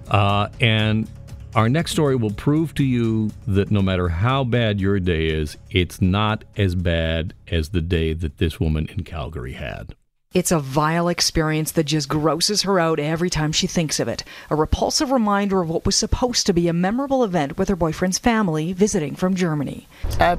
Uh, 0.09 0.49
and 0.62 1.07
our 1.55 1.69
next 1.69 1.91
story 1.91 2.17
will 2.17 2.31
prove 2.31 2.73
to 2.77 2.85
you 2.85 3.31
that 3.47 3.71
no 3.71 3.83
matter 3.83 4.09
how 4.09 4.43
bad 4.43 4.81
your 4.81 4.99
day 4.99 5.27
is, 5.27 5.59
it's 5.71 6.01
not 6.01 6.45
as 6.57 6.75
bad 6.75 7.35
as 7.49 7.69
the 7.69 7.83
day 7.83 8.15
that 8.15 8.39
this 8.39 8.59
woman 8.59 8.89
in 8.89 9.05
Calgary 9.05 9.53
had. 9.53 9.95
It's 10.37 10.53
a 10.53 10.59
vile 10.59 11.09
experience 11.09 11.72
that 11.72 11.85
just 11.85 12.11
grosses 12.11 12.61
her 12.61 12.79
out 12.79 12.99
every 12.99 13.31
time 13.31 13.53
she 13.53 13.66
thinks 13.66 13.99
of 13.99 14.07
it. 14.07 14.22
A 14.51 14.55
repulsive 14.55 15.11
reminder 15.11 15.62
of 15.62 15.70
what 15.70 15.87
was 15.87 15.96
supposed 15.96 16.44
to 16.44 16.53
be 16.53 16.68
a 16.68 16.75
memorable 16.75 17.25
event 17.25 17.57
with 17.57 17.70
her 17.70 17.75
boyfriend's 17.75 18.18
family 18.18 18.75
visiting 18.75 19.16
from 19.16 19.35
Germany. 19.35 19.88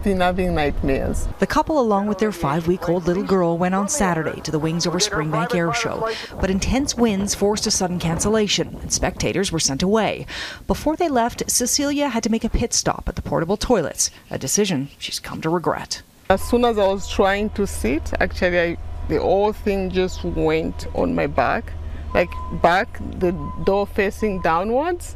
Been 0.03 0.19
having 0.19 0.53
nightmares. 0.53 1.27
The 1.39 1.47
couple, 1.47 1.79
along 1.79 2.05
with 2.05 2.19
their 2.19 2.31
five 2.31 2.67
week 2.67 2.87
old 2.87 3.07
little 3.07 3.23
girl, 3.23 3.57
went 3.57 3.73
on 3.73 3.89
Saturday 3.89 4.39
to 4.41 4.51
the 4.51 4.59
Wings 4.59 4.85
Over 4.85 4.99
Springbank 4.99 5.55
Air 5.55 5.73
Show. 5.73 6.07
But 6.39 6.51
intense 6.51 6.93
winds 6.93 7.33
forced 7.33 7.65
a 7.65 7.71
sudden 7.71 7.97
cancellation, 7.97 8.77
and 8.83 8.93
spectators 8.93 9.51
were 9.51 9.59
sent 9.59 9.81
away. 9.81 10.27
Before 10.67 10.95
they 10.95 11.09
left, 11.09 11.49
Cecilia 11.49 12.09
had 12.09 12.21
to 12.21 12.29
make 12.29 12.43
a 12.43 12.49
pit 12.49 12.71
stop 12.71 13.09
at 13.09 13.15
the 13.15 13.23
portable 13.23 13.57
toilets, 13.57 14.11
a 14.29 14.37
decision 14.37 14.89
she's 14.99 15.19
come 15.19 15.41
to 15.41 15.49
regret. 15.49 16.03
As 16.29 16.43
soon 16.43 16.65
as 16.65 16.77
I 16.77 16.85
was 16.85 17.09
trying 17.09 17.49
to 17.51 17.65
sit, 17.65 18.13
actually, 18.21 18.59
I 18.59 18.77
the 19.07 19.19
whole 19.19 19.53
thing 19.53 19.89
just 19.89 20.23
went 20.23 20.87
on 20.95 21.15
my 21.15 21.27
back, 21.27 21.71
like 22.13 22.29
back, 22.61 22.99
the 23.19 23.31
door 23.65 23.87
facing 23.87 24.41
downwards. 24.41 25.15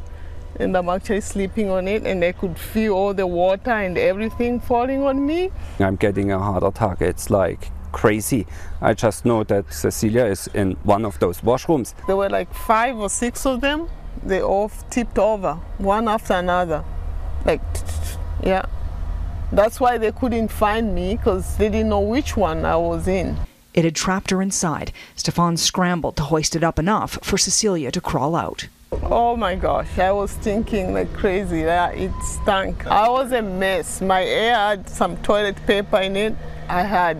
And 0.56 0.76
I'm 0.76 0.90
actually 0.90 1.22
sleeping 1.22 1.70
on 1.70 1.88
it, 1.88 2.06
and 2.06 2.22
I 2.22 2.32
could 2.32 2.58
feel 2.58 2.92
all 2.92 3.14
the 3.14 3.26
water 3.26 3.70
and 3.70 3.96
everything 3.96 4.60
falling 4.60 5.02
on 5.02 5.24
me. 5.24 5.50
I'm 5.80 5.96
getting 5.96 6.30
a 6.30 6.38
heart 6.38 6.62
attack. 6.62 7.00
It's 7.00 7.30
like 7.30 7.70
crazy. 7.90 8.46
I 8.80 8.92
just 8.92 9.24
know 9.24 9.44
that 9.44 9.72
Cecilia 9.72 10.26
is 10.26 10.48
in 10.52 10.72
one 10.82 11.06
of 11.06 11.18
those 11.20 11.40
washrooms. 11.40 11.94
There 12.06 12.16
were 12.16 12.28
like 12.28 12.52
five 12.52 12.98
or 12.98 13.08
six 13.08 13.46
of 13.46 13.62
them. 13.62 13.88
They 14.22 14.42
all 14.42 14.70
tipped 14.90 15.18
over, 15.18 15.54
one 15.78 16.06
after 16.06 16.34
another. 16.34 16.84
Like, 17.46 17.62
yeah. 18.42 18.66
That's 19.52 19.80
why 19.80 19.98
they 19.98 20.12
couldn't 20.12 20.48
find 20.48 20.94
me 20.94 21.16
because 21.16 21.56
they 21.56 21.68
didn't 21.68 21.88
know 21.88 22.00
which 22.00 22.36
one 22.36 22.64
I 22.64 22.76
was 22.76 23.08
in. 23.08 23.36
It 23.74 23.84
had 23.84 23.94
trapped 23.94 24.30
her 24.30 24.42
inside. 24.42 24.92
Stefan 25.16 25.56
scrambled 25.56 26.16
to 26.16 26.24
hoist 26.24 26.54
it 26.54 26.62
up 26.62 26.78
enough 26.78 27.18
for 27.22 27.38
Cecilia 27.38 27.90
to 27.90 28.00
crawl 28.00 28.36
out. 28.36 28.68
Oh 29.04 29.36
my 29.36 29.54
gosh, 29.54 29.98
I 29.98 30.12
was 30.12 30.32
thinking 30.32 30.92
like 30.92 31.12
crazy. 31.14 31.62
It 31.62 32.12
stank. 32.22 32.86
I 32.86 33.08
was 33.08 33.32
a 33.32 33.40
mess. 33.40 34.02
My 34.02 34.20
hair 34.20 34.54
had 34.54 34.88
some 34.88 35.16
toilet 35.18 35.56
paper 35.66 35.98
in 35.98 36.16
it. 36.16 36.34
I 36.68 36.82
had 36.82 37.16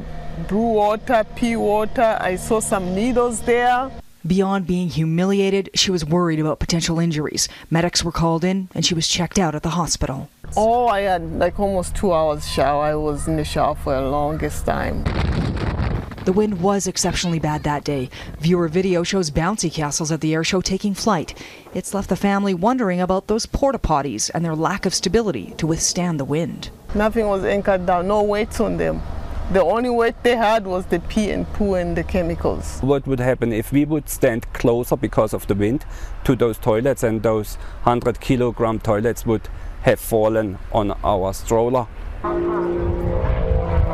brew 0.49 0.73
water, 0.73 1.25
pee 1.35 1.57
water. 1.57 2.19
I 2.21 2.37
saw 2.37 2.61
some 2.61 2.95
needles 2.95 3.41
there. 3.43 3.91
Beyond 4.25 4.67
being 4.67 4.89
humiliated, 4.89 5.71
she 5.75 5.91
was 5.91 6.05
worried 6.05 6.39
about 6.39 6.61
potential 6.61 7.01
injuries. 7.01 7.49
Medics 7.71 8.05
were 8.05 8.13
called 8.13 8.45
in 8.45 8.69
and 8.75 8.87
she 8.87 8.95
was 8.95 9.09
checked 9.09 9.39
out 9.39 9.55
at 9.55 9.63
the 9.63 9.71
hospital. 9.71 10.29
Oh, 10.57 10.87
I 10.87 11.01
had 11.01 11.39
like 11.39 11.59
almost 11.59 11.97
two 11.97 12.13
hours 12.13 12.47
shower. 12.47 12.85
I 12.85 12.95
was 12.95 13.27
in 13.27 13.37
the 13.37 13.45
shower 13.45 13.75
for 13.75 13.95
the 13.95 14.03
longest 14.03 14.67
time. 14.67 15.03
The 16.25 16.33
wind 16.33 16.61
was 16.61 16.87
exceptionally 16.87 17.41
bad 17.41 17.65
that 17.65 17.83
day. 17.83 18.09
Viewer 18.39 18.69
video 18.69 19.03
shows 19.03 19.33
bouncy 19.33 19.73
castles 19.73 20.13
at 20.13 20.21
the 20.21 20.35
air 20.35 20.45
show 20.45 20.61
taking 20.61 20.95
flight. 20.95 21.35
It's 21.75 21.95
left 21.95 22.09
the 22.09 22.15
family 22.17 22.55
wondering 22.55 23.01
about 23.01 23.27
those 23.27 23.45
porta 23.45 23.81
potties 23.81 24.31
and 24.33 24.45
their 24.45 24.55
lack 24.55 24.87
of 24.87 24.95
stability 24.95 25.53
to 25.57 25.67
withstand 25.67 26.21
the 26.21 26.25
wind. 26.25 26.71
Nothing 26.95 27.27
was 27.27 27.45
anchored 27.45 27.87
down, 27.87 28.07
no 28.07 28.23
weights 28.23 28.61
on 28.61 28.77
them. 28.77 29.03
The 29.51 29.65
only 29.65 29.91
weight 29.91 30.15
they 30.23 30.37
had 30.37 30.65
was 30.65 30.87
the 30.87 31.01
pee 31.01 31.31
and 31.31 31.45
poo 31.55 31.75
and 31.75 31.97
the 31.97 32.05
chemicals. 32.05 32.79
What 32.83 33.05
would 33.09 33.19
happen 33.19 33.53
if 33.53 33.73
we 33.73 33.85
would 33.85 34.09
stand 34.09 34.51
closer 34.53 34.97
because 34.97 35.35
of 35.35 35.49
the 35.49 35.57
wind 35.57 35.85
to 36.23 36.37
those 36.37 36.57
toilets 36.57 37.03
and 37.03 37.25
those 37.25 37.57
100 37.83 38.21
kilogram 38.21 38.79
toilets 38.79 39.27
would 39.27 39.49
have 39.83 39.99
fallen 39.99 40.61
on 40.71 40.93
our 41.03 41.35
stroller? 41.35 41.89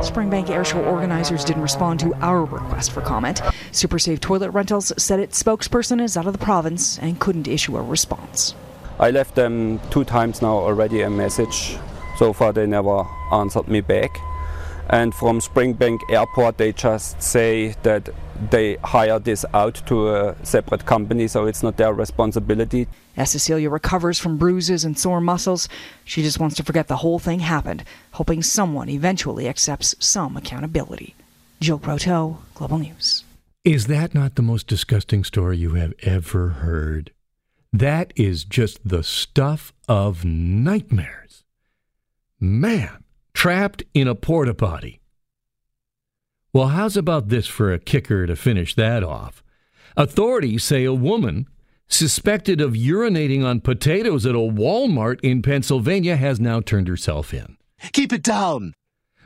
Springbank 0.03 0.47
Airshow 0.47 0.87
organizers 0.87 1.45
didn't 1.45 1.63
respond 1.63 1.99
to 2.01 2.15
our 2.25 2.45
request 2.45 2.93
for 2.93 3.01
comment. 3.01 3.39
SuperSafe 3.73 4.21
Toilet 4.21 4.51
Rentals 4.51 4.93
said 4.97 5.19
its 5.19 5.43
spokesperson 5.43 6.01
is 6.01 6.17
out 6.17 6.27
of 6.27 6.33
the 6.33 6.39
province 6.39 6.99
and 7.01 7.19
couldn't 7.19 7.49
issue 7.49 7.77
a 7.77 7.83
response. 7.83 8.55
I 9.01 9.11
left 9.11 9.35
them 9.35 9.81
two 9.91 10.05
times 10.05 10.41
now 10.41 10.57
already 10.59 11.03
a 11.03 11.11
message. 11.11 11.77
So 12.17 12.33
far, 12.33 12.53
they 12.53 12.67
never 12.67 13.05
answered 13.33 13.69
me 13.69 13.81
back. 13.81 14.19
And 14.89 15.15
from 15.15 15.41
Springbank 15.41 15.99
Airport, 16.11 16.59
they 16.59 16.73
just 16.73 17.21
say 17.21 17.75
that 17.83 18.09
they 18.51 18.77
hire 18.77 19.19
this 19.19 19.45
out 19.55 19.83
to 19.87 20.15
a 20.15 20.37
separate 20.45 20.85
company, 20.87 21.29
so 21.29 21.47
it's 21.47 21.63
not 21.63 21.77
their 21.77 21.93
responsibility. 21.93 22.87
As 23.17 23.31
Cecilia 23.31 23.71
recovers 23.71 24.19
from 24.19 24.39
bruises 24.39 24.85
and 24.85 24.99
sore 24.99 25.21
muscles, 25.21 25.69
she 26.05 26.23
just 26.23 26.39
wants 26.39 26.57
to 26.57 26.63
forget 26.63 26.89
the 26.89 26.99
whole 26.99 27.19
thing 27.19 27.41
happened, 27.41 27.85
hoping 28.13 28.43
someone 28.43 28.89
eventually 28.89 29.49
accepts 29.49 29.95
some 29.99 30.37
accountability. 30.37 31.15
Jill 31.61 31.79
Croteau, 31.79 32.39
Global 32.55 32.79
News. 32.79 33.25
Is 33.65 33.87
that 33.89 34.15
not 34.15 34.37
the 34.37 34.43
most 34.43 34.67
disgusting 34.67 35.25
story 35.25 35.59
you 35.59 35.75
have 35.75 35.93
ever 36.03 36.49
heard? 36.49 37.11
That 37.73 38.13
is 38.17 38.45
just 38.45 38.79
the 38.89 39.03
stuff 39.03 39.73
of 39.89 40.25
nightmares. 40.25 41.45
Man 42.41 43.05
trapped 43.35 43.83
in 43.95 44.09
a 44.09 44.15
porta 44.15 44.55
potty. 44.55 44.98
Well, 46.59 46.71
how's 46.71 46.97
about 46.97 47.29
this 47.29 47.47
for 47.47 47.73
a 47.73 47.79
kicker 47.79 48.27
to 48.27 48.35
finish 48.35 48.75
that 48.75 49.05
off? 49.05 49.45
Authorities 49.97 50.65
say 50.65 50.83
a 50.83 50.93
woman 50.93 51.47
suspected 51.87 52.61
of 52.61 52.73
urinating 52.73 53.45
on 53.45 53.61
potatoes 53.61 54.27
at 54.27 54.35
a 54.35 54.39
Walmart 54.39 55.21
in 55.23 55.41
Pennsylvania 55.41 56.17
has 56.17 56.41
now 56.41 56.61
turned 56.61 56.89
herself 56.89 57.33
in. 57.33 57.59
Keep 57.93 58.13
it 58.13 58.25
down. 58.25 58.75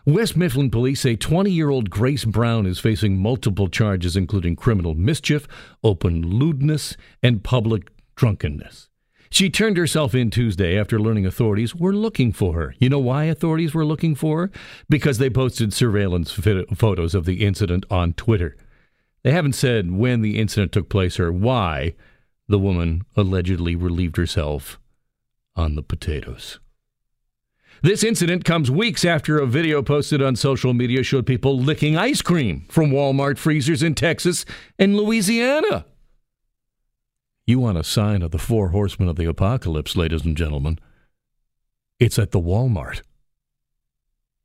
West 0.05 0.37
Mifflin 0.37 0.71
police 0.71 1.01
say 1.01 1.17
20 1.17 1.51
year 1.51 1.71
old 1.71 1.89
Grace 1.89 2.27
Brown 2.27 2.67
is 2.67 2.79
facing 2.79 3.17
multiple 3.17 3.69
charges, 3.69 4.15
including 4.15 4.55
criminal 4.55 4.95
mischief, 4.95 5.49
open 5.83 6.21
lewdness, 6.21 6.99
and 7.23 7.43
public 7.43 7.89
drunkenness. 8.15 8.91
She 9.33 9.49
turned 9.49 9.79
herself 9.79 10.15
in 10.15 10.29
Tuesday 10.29 10.79
after 10.79 11.01
learning 11.01 11.25
authorities 11.25 11.75
were 11.75 11.95
looking 11.95 12.35
for 12.35 12.53
her. 12.53 12.75
You 12.79 12.91
know 12.91 12.99
why 12.99 13.25
authorities 13.25 13.73
were 13.73 13.85
looking 13.85 14.15
for 14.15 14.41
her? 14.43 14.51
Because 14.91 15.17
they 15.17 15.31
posted 15.31 15.73
surveillance 15.73 16.31
photos 16.31 17.15
of 17.15 17.25
the 17.25 17.43
incident 17.43 17.87
on 17.91 18.13
Twitter. 18.13 18.59
They 19.23 19.31
haven't 19.31 19.55
said 19.55 19.91
when 19.91 20.21
the 20.21 20.39
incident 20.39 20.73
took 20.73 20.91
place 20.91 21.19
or 21.19 21.33
why 21.33 21.95
the 22.47 22.59
woman 22.59 23.05
allegedly 23.17 23.75
relieved 23.75 24.19
herself 24.19 24.79
on 25.57 25.77
the 25.77 25.83
potatoes. 25.83 26.61
This 27.83 28.05
incident 28.05 28.45
comes 28.45 28.71
weeks 28.71 29.03
after 29.03 29.39
a 29.39 29.47
video 29.47 29.83
posted 29.83 30.21
on 30.21 30.37
social 30.37 30.75
media 30.75 31.03
showed 31.03 31.25
people 31.25 31.59
licking 31.59 31.97
ice 31.97 32.21
cream 32.21 32.67
from 32.69 32.91
Walmart 32.91 33.39
freezers 33.39 33.83
in 33.83 33.95
Texas 33.95 34.45
and 34.79 34.95
Louisiana. 34.95 35.87
You 37.45 37.59
want 37.59 37.77
a 37.77 37.83
sign 37.83 38.23
of 38.23 38.31
the 38.31 38.39
four 38.39 38.69
horsemen 38.69 39.09
of 39.09 39.17
the 39.17 39.29
apocalypse, 39.29 39.97
ladies 39.97 40.25
and 40.25 40.37
gentlemen? 40.37 40.79
It's 41.99 42.17
at 42.17 42.31
the 42.31 42.41
Walmart. 42.41 43.03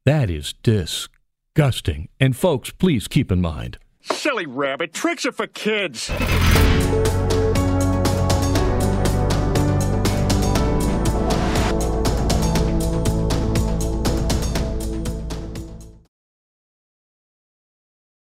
That 0.04 0.32
is 0.32 0.54
disgusting. 0.64 2.10
And 2.20 2.36
folks, 2.36 2.72
please 2.72 3.08
keep 3.08 3.32
in 3.32 3.40
mind. 3.40 3.78
Silly 4.02 4.48
rabbit, 4.48 4.94
tricks 4.94 5.28
are 5.28 5.32
for 5.32 5.46
kids. 5.46 6.10